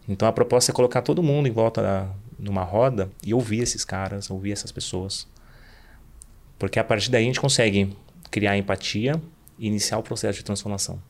[0.07, 3.85] Então a proposta é colocar todo mundo em volta da, numa roda e ouvir esses
[3.85, 5.27] caras, ouvir essas pessoas.
[6.59, 7.97] Porque a partir daí a gente consegue
[8.31, 9.21] criar empatia
[9.59, 11.01] e iniciar o processo de transformação.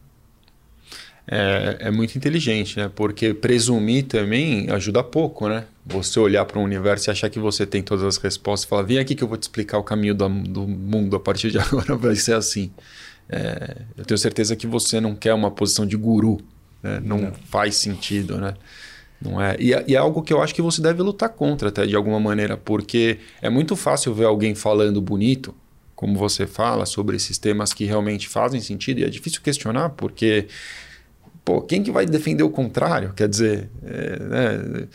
[1.31, 2.91] É, é, muito inteligente, né?
[2.95, 5.65] Porque presumir também ajuda pouco, né?
[5.85, 8.83] Você olhar para o universo e achar que você tem todas as respostas e falar,
[8.83, 11.59] vem aqui que eu vou te explicar o caminho do, do mundo a partir de
[11.61, 12.71] agora vai ser assim.
[13.29, 16.41] É, eu tenho certeza que você não quer uma posição de guru,
[16.83, 16.99] né?
[17.05, 18.55] não, não, faz sentido, né?
[19.21, 19.57] Não é?
[19.59, 22.21] E, e, é algo que eu acho que você deve lutar contra até de alguma
[22.21, 25.55] maneira, porque é muito fácil ver alguém falando bonito,
[25.95, 30.47] como você fala, sobre esses temas que realmente fazem sentido, e é difícil questionar, porque
[31.45, 33.13] pô, quem que vai defender o contrário?
[33.15, 34.89] Quer dizer, é, né?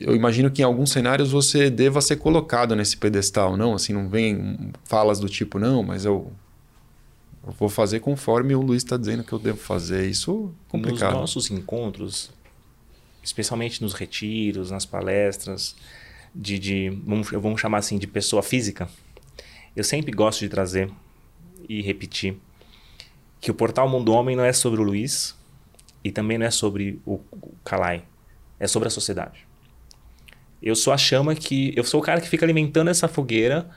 [0.00, 3.74] eu imagino que em alguns cenários você deva ser colocado nesse pedestal, não?
[3.74, 6.32] Assim, não vem falas do tipo, não, mas eu
[7.44, 10.08] eu vou fazer conforme o Luiz está dizendo que eu devo fazer.
[10.08, 11.12] Isso é complicado.
[11.12, 12.30] Nos nossos encontros,
[13.22, 15.76] especialmente nos retiros, nas palestras,
[16.34, 18.88] de, de vamos, vamos chamar assim de pessoa física,
[19.74, 20.90] eu sempre gosto de trazer
[21.68, 22.36] e repetir
[23.40, 25.36] que o portal Mundo Homem não é sobre o Luiz
[26.04, 27.20] e também não é sobre o,
[27.64, 28.04] Kalai,
[28.58, 29.46] é sobre a sociedade.
[30.62, 31.72] Eu sou a chama que.
[31.76, 33.68] Eu sou o cara que fica alimentando essa fogueira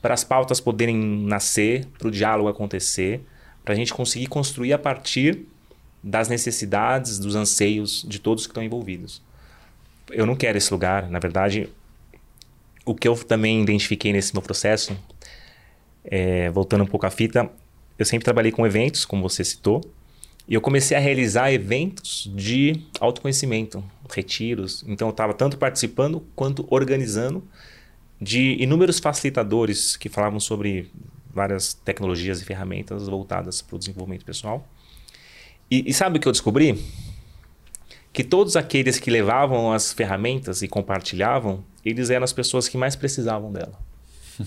[0.00, 3.20] para as pautas poderem nascer, para o diálogo acontecer,
[3.64, 5.46] para a gente conseguir construir a partir
[6.02, 9.22] das necessidades, dos anseios de todos que estão envolvidos.
[10.10, 11.68] Eu não quero esse lugar, na verdade,
[12.84, 14.96] o que eu também identifiquei nesse meu processo,
[16.04, 17.50] é, voltando um pouco à fita,
[17.98, 19.82] eu sempre trabalhei com eventos, como você citou,
[20.48, 24.82] e eu comecei a realizar eventos de autoconhecimento, retiros.
[24.88, 27.44] Então eu estava tanto participando quanto organizando
[28.20, 30.90] de inúmeros facilitadores que falavam sobre
[31.32, 34.66] várias tecnologias e ferramentas voltadas para o desenvolvimento pessoal.
[35.70, 36.82] E, e sabe o que eu descobri?
[38.12, 42.96] Que todos aqueles que levavam as ferramentas e compartilhavam, eles eram as pessoas que mais
[42.96, 43.78] precisavam dela.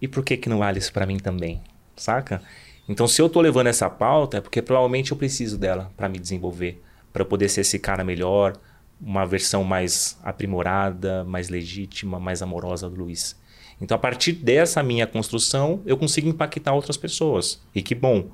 [0.00, 1.62] e por que que não vale isso para mim também?
[1.96, 2.42] Saca?
[2.88, 6.18] Então, se eu estou levando essa pauta, é porque provavelmente eu preciso dela para me
[6.18, 6.82] desenvolver,
[7.12, 8.54] para poder ser esse cara melhor,
[9.00, 13.36] uma versão mais aprimorada, mais legítima, mais amorosa do Luiz.
[13.80, 17.60] Então, a partir dessa minha construção, eu consigo impactar outras pessoas.
[17.74, 18.28] E que bom.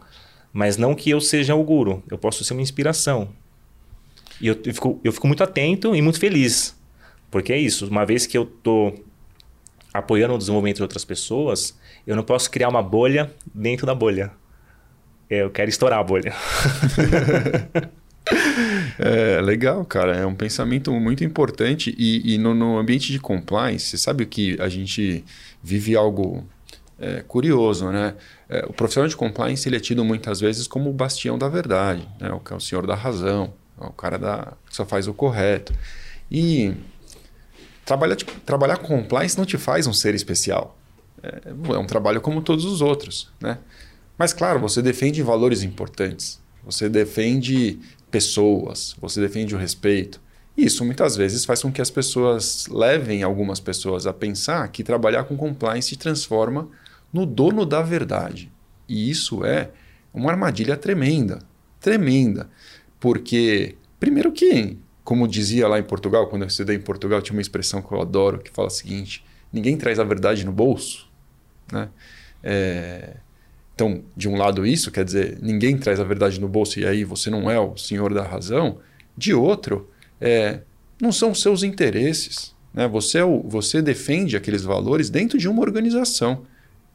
[0.53, 3.29] Mas não que eu seja o guru, eu posso ser uma inspiração.
[4.41, 6.77] E eu, eu, fico, eu fico muito atento e muito feliz.
[7.31, 9.05] Porque é isso, uma vez que eu estou
[9.93, 14.33] apoiando o desenvolvimento de outras pessoas, eu não posso criar uma bolha dentro da bolha.
[15.29, 16.35] Eu quero estourar a bolha.
[18.99, 20.15] É legal, cara.
[20.15, 21.95] É um pensamento muito importante.
[21.99, 25.25] E, e no, no, ambiente de compliance, você sabe que a gente
[25.63, 26.47] vive algo
[27.01, 28.15] é, curioso, né?
[28.49, 32.07] É, o profissional de compliance ele é tido muitas vezes como o bastião da verdade,
[32.21, 32.31] né?
[32.31, 35.73] o, é o senhor da razão, é o cara da, que só faz o correto.
[36.31, 36.75] E
[37.87, 40.77] trabalhar, tipo, trabalhar com compliance não te faz um ser especial.
[41.23, 43.59] É, é um trabalho como todos os outros, né?
[44.19, 46.39] Mas claro, você defende valores importantes.
[46.63, 47.79] Você defende
[48.11, 50.21] pessoas, você defende o respeito.
[50.55, 55.25] Isso muitas vezes faz com que as pessoas levem algumas pessoas a pensar que trabalhar
[55.25, 56.69] com compliance transforma
[57.13, 58.51] no dono da verdade.
[58.89, 59.71] E isso é
[60.13, 61.41] uma armadilha tremenda,
[61.81, 62.49] tremenda.
[62.99, 67.43] Porque, primeiro que, como dizia lá em Portugal, quando eu estudei em Portugal, tinha uma
[67.43, 71.09] expressão que eu adoro que fala o seguinte: ninguém traz a verdade no bolso.
[71.73, 71.89] Né?
[72.43, 73.17] É,
[73.75, 77.03] então, de um lado, isso quer dizer, ninguém traz a verdade no bolso e aí
[77.03, 78.79] você não é o senhor da razão.
[79.17, 79.89] De outro,
[80.21, 80.61] é,
[81.01, 82.55] não são seus interesses.
[82.75, 82.87] Né?
[82.89, 86.45] Você, é o, você defende aqueles valores dentro de uma organização.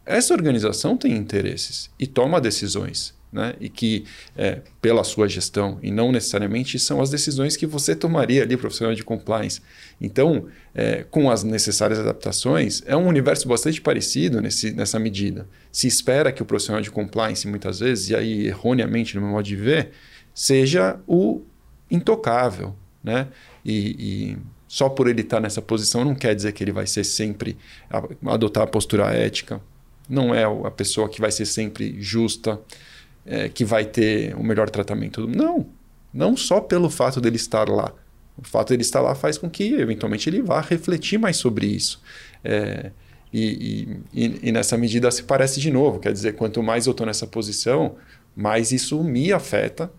[0.06, 3.14] Essa organização tem interesses e toma decisões.
[3.36, 3.54] Né?
[3.60, 4.06] E que,
[4.38, 8.96] é, pela sua gestão, e não necessariamente são as decisões que você tomaria ali, profissional
[8.96, 9.62] de compliance.
[10.00, 15.50] Então, é, com as necessárias adaptações, é um universo bastante parecido nesse, nessa medida.
[15.70, 19.44] Se espera que o profissional de compliance, muitas vezes, e aí erroneamente no meu modo
[19.44, 19.92] de ver,
[20.34, 21.42] seja o
[21.92, 22.74] intocável.
[23.04, 23.28] Né?
[23.66, 27.04] E, e só por ele estar nessa posição não quer dizer que ele vai ser
[27.04, 27.58] sempre
[28.26, 29.62] adotar a postura ética.
[30.08, 32.60] Não é a pessoa que vai ser sempre justa
[33.26, 35.28] é, que vai ter o melhor tratamento.
[35.28, 35.68] Não,
[36.14, 37.92] não só pelo fato dele estar lá.
[38.38, 42.02] O fato dele estar lá faz com que, eventualmente, ele vá refletir mais sobre isso.
[42.44, 42.92] É,
[43.34, 46.00] e, e, e, nessa medida se parece de novo.
[46.00, 47.96] Quer dizer, quanto mais eu estou nessa posição,
[48.36, 49.92] mais isso me afeta.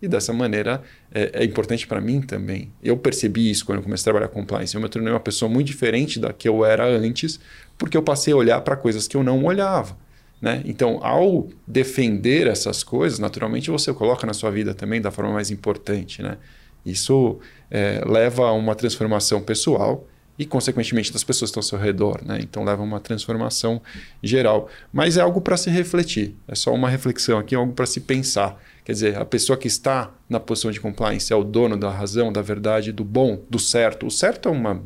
[0.00, 0.82] E dessa maneira
[1.14, 2.72] é, é importante para mim também.
[2.82, 4.74] Eu percebi isso quando eu comecei a trabalhar com compliance.
[4.74, 7.38] Eu me tornei uma pessoa muito diferente da que eu era antes,
[7.82, 9.96] porque eu passei a olhar para coisas que eu não olhava.
[10.40, 10.62] Né?
[10.64, 15.50] Então, ao defender essas coisas, naturalmente você coloca na sua vida também da forma mais
[15.50, 16.22] importante.
[16.22, 16.38] Né?
[16.86, 20.06] Isso é, leva a uma transformação pessoal
[20.38, 22.20] e, consequentemente, das pessoas que estão ao seu redor.
[22.24, 22.38] Né?
[22.40, 23.82] Então, leva a uma transformação
[24.22, 24.68] geral.
[24.92, 26.36] Mas é algo para se refletir.
[26.46, 28.62] É só uma reflexão aqui, algo para se pensar.
[28.84, 32.32] Quer dizer, a pessoa que está na posição de compliance é o dono da razão,
[32.32, 34.06] da verdade, do bom, do certo.
[34.06, 34.80] O certo é uma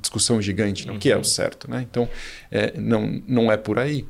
[0.00, 0.94] discussão gigante, não?
[0.94, 0.98] Uhum.
[0.98, 1.70] O que é o certo?
[1.70, 1.86] Né?
[1.88, 2.08] Então,
[2.50, 4.04] é, não, não é por aí.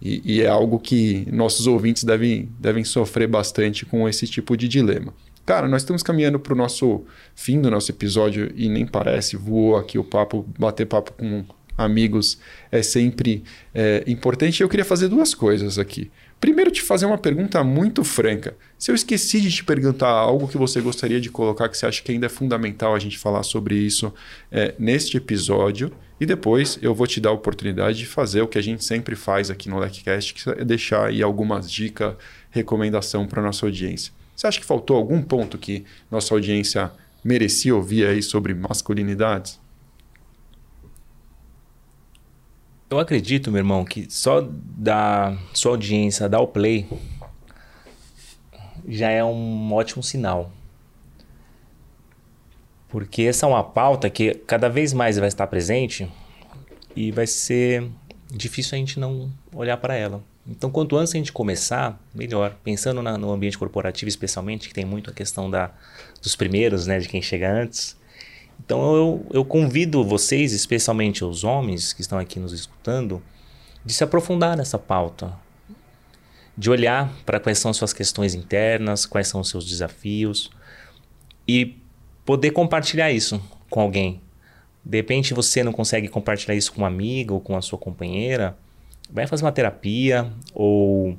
[0.00, 4.68] E, e, é algo que nossos ouvintes devem, devem sofrer bastante com esse tipo de
[4.68, 5.14] dilema.
[5.46, 7.04] Cara, nós estamos caminhando para o nosso
[7.34, 11.44] fim do nosso episódio e nem parece, voou aqui o papo, bater papo com
[11.76, 12.38] amigos
[12.70, 14.62] é sempre é, importante.
[14.62, 16.10] Eu queria fazer duas coisas aqui.
[16.38, 18.56] Primeiro, te fazer uma pergunta muito franca.
[18.78, 22.02] Se eu esqueci de te perguntar algo que você gostaria de colocar, que você acha
[22.02, 24.12] que ainda é fundamental a gente falar sobre isso
[24.52, 28.58] é, neste episódio, e depois eu vou te dar a oportunidade de fazer o que
[28.58, 32.14] a gente sempre faz aqui no LecCast, que é deixar aí algumas dicas,
[32.50, 34.12] recomendação para nossa audiência.
[34.34, 36.90] Você acha que faltou algum ponto que nossa audiência
[37.24, 39.58] merecia ouvir aí sobre masculinidades?
[42.88, 46.88] Eu acredito, meu irmão, que só da sua audiência dar o play
[48.86, 50.52] já é um ótimo sinal.
[52.88, 56.08] Porque essa é uma pauta que cada vez mais vai estar presente
[56.94, 57.90] e vai ser
[58.30, 60.22] difícil a gente não olhar para ela.
[60.46, 62.56] Então, quanto antes a gente começar, melhor.
[62.62, 65.72] Pensando na, no ambiente corporativo, especialmente, que tem muito a questão da,
[66.22, 67.96] dos primeiros, né, de quem chega antes.
[68.64, 73.22] Então eu, eu convido vocês, especialmente os homens que estão aqui nos escutando,
[73.84, 75.32] de se aprofundar nessa pauta,
[76.56, 80.50] de olhar para quais são suas questões internas, quais são os seus desafios
[81.46, 81.76] e
[82.24, 83.40] poder compartilhar isso
[83.70, 84.20] com alguém.
[84.84, 88.56] De repente você não consegue compartilhar isso com um amigo ou com a sua companheira,
[89.10, 91.16] vai fazer uma terapia ou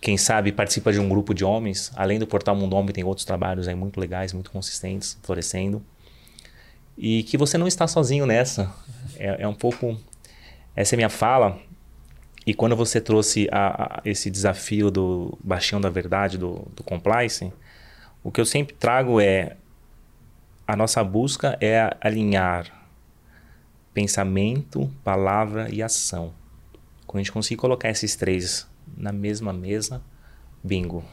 [0.00, 1.90] quem sabe participa de um grupo de homens.
[1.96, 5.82] Além do Portal Mundo Homem, tem outros trabalhos aí muito legais, muito consistentes, florescendo
[6.96, 8.72] e que você não está sozinho nessa.
[9.16, 9.98] É, é um pouco.
[10.74, 11.58] Essa é a minha fala.
[12.46, 17.52] E quando você trouxe a, a, esse desafio do baixão da verdade, do, do compliance,
[18.22, 19.56] o que eu sempre trago é
[20.66, 22.82] a nossa busca é alinhar
[23.92, 26.32] pensamento, palavra e ação.
[27.06, 28.66] Quando a gente conseguir colocar esses três
[28.96, 30.02] na mesma mesa,
[30.62, 31.04] bingo.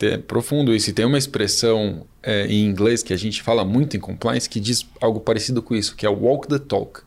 [0.00, 0.90] É, é profundo isso.
[0.90, 4.60] E tem uma expressão é, em inglês que a gente fala muito em compliance que
[4.60, 7.00] diz algo parecido com isso, que é walk the talk.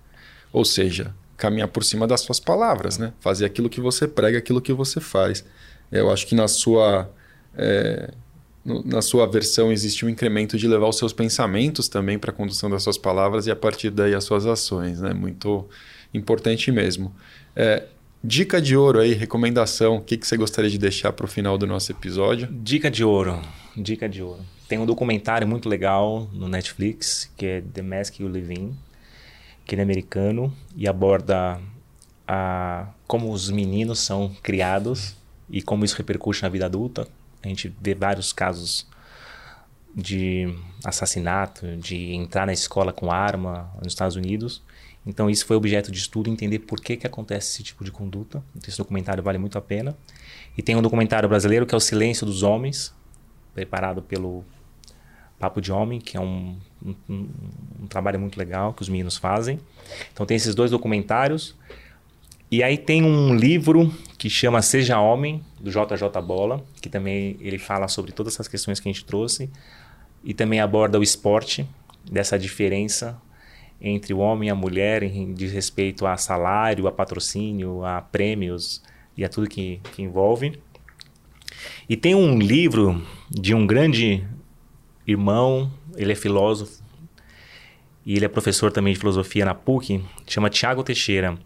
[0.52, 3.14] Ou seja, caminhar por cima das suas palavras, né?
[3.20, 5.44] Fazer aquilo que você prega, aquilo que você faz.
[5.92, 7.10] Eu acho que na sua,
[7.56, 8.12] é,
[8.66, 12.70] na sua versão existe um incremento de levar os seus pensamentos também para a condução
[12.70, 15.14] das suas palavras e a partir daí as suas ações, né?
[15.14, 15.68] Muito
[16.14, 17.14] importante mesmo.
[17.56, 17.84] É,
[18.26, 21.58] Dica de ouro aí, recomendação, o que, que você gostaria de deixar para o final
[21.58, 22.48] do nosso episódio?
[22.50, 23.42] Dica de ouro,
[23.76, 24.40] dica de ouro.
[24.66, 28.78] Tem um documentário muito legal no Netflix, que é The Mask You Live In,
[29.66, 31.60] que ele é americano e aborda
[32.26, 35.18] a, como os meninos são criados
[35.50, 37.06] e como isso repercute na vida adulta.
[37.44, 38.88] A gente vê vários casos
[39.94, 40.48] de
[40.82, 44.64] assassinato, de entrar na escola com arma nos Estados Unidos.
[45.06, 48.44] Então isso foi objeto de estudo, entender por que, que acontece esse tipo de conduta.
[48.56, 49.96] Então, esse documentário vale muito a pena.
[50.58, 52.94] E tem um documentário brasileiro que é O Silêncio dos Homens,
[53.54, 54.46] preparado pelo
[55.38, 59.60] Papo de Homem, que é um, um, um, trabalho muito legal que os meninos fazem.
[60.14, 61.56] Então tem esses dois documentários.
[62.50, 67.58] E aí tem um livro que chama Seja Homem, do JJ Bola, que também ele
[67.58, 69.50] fala sobre todas essas questões que a gente trouxe.
[70.24, 71.68] E também aborda o esporte,
[72.10, 73.20] dessa diferença
[73.84, 78.82] entre o homem e a mulher em diz respeito a salário, a patrocínio, a prêmios
[79.18, 80.58] e a tudo que, que envolve.
[81.90, 84.26] E tem um livro de um grande
[85.06, 86.82] irmão, ele é filósofo
[88.06, 91.38] e ele é professor também de filosofia na PUC, chama Tiago Teixeira.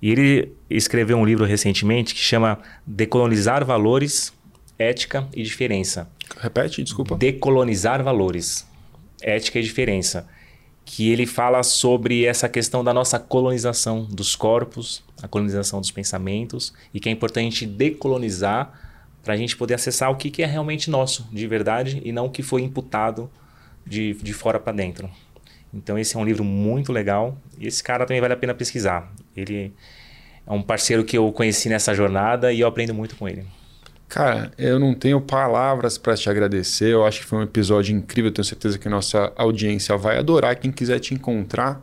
[0.00, 4.32] E ele escreveu um livro recentemente que chama Decolonizar Valores,
[4.78, 6.10] Ética e Diferença.
[6.40, 7.16] Repete, desculpa.
[7.16, 8.66] Decolonizar Valores,
[9.20, 10.28] Ética e Diferença
[10.84, 16.72] que ele fala sobre essa questão da nossa colonização dos corpos, a colonização dos pensamentos,
[16.92, 18.72] e que é importante decolonizar
[19.22, 22.26] para a gente poder acessar o que, que é realmente nosso, de verdade, e não
[22.26, 23.30] o que foi imputado
[23.86, 25.08] de, de fora para dentro.
[25.72, 29.12] Então, esse é um livro muito legal, e esse cara também vale a pena pesquisar.
[29.36, 29.72] Ele
[30.46, 33.46] é um parceiro que eu conheci nessa jornada e eu aprendo muito com ele.
[34.12, 36.92] Cara, eu não tenho palavras para te agradecer.
[36.92, 38.30] Eu acho que foi um episódio incrível.
[38.30, 40.54] tenho certeza que a nossa audiência vai adorar.
[40.56, 41.80] Quem quiser te encontrar,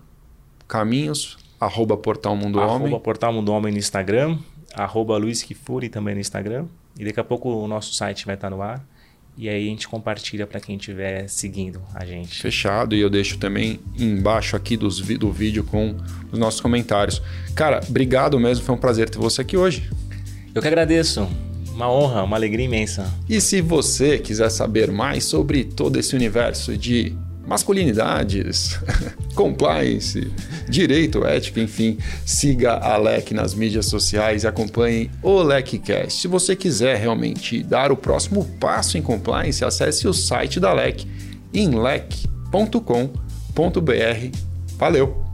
[0.68, 2.88] caminhos, arroba Portal Mundo arroba Homem.
[2.90, 4.38] Arroba Portal Mundo Homem no Instagram,
[4.76, 6.68] arroba Luiz Kifuri também no Instagram.
[7.00, 8.86] E daqui a pouco o nosso site vai estar no ar.
[9.36, 12.40] E aí a gente compartilha para quem estiver seguindo a gente.
[12.40, 12.94] Fechado.
[12.94, 15.96] E eu deixo também embaixo aqui dos, do vídeo com
[16.32, 17.24] os nossos comentários.
[17.56, 18.64] Cara, obrigado mesmo.
[18.64, 19.90] Foi um prazer ter você aqui hoje.
[20.54, 21.28] Eu que agradeço.
[21.80, 23.10] Uma honra, uma alegria imensa.
[23.30, 27.16] E se você quiser saber mais sobre todo esse universo de
[27.48, 28.78] masculinidades,
[29.34, 30.30] compliance,
[30.68, 36.20] direito, ética, enfim, siga a LEC nas mídias sociais e acompanhe o LECcast.
[36.20, 41.08] Se você quiser realmente dar o próximo passo em compliance, acesse o site da LEC
[41.54, 42.82] em lec.com.br.
[44.78, 45.29] Valeu!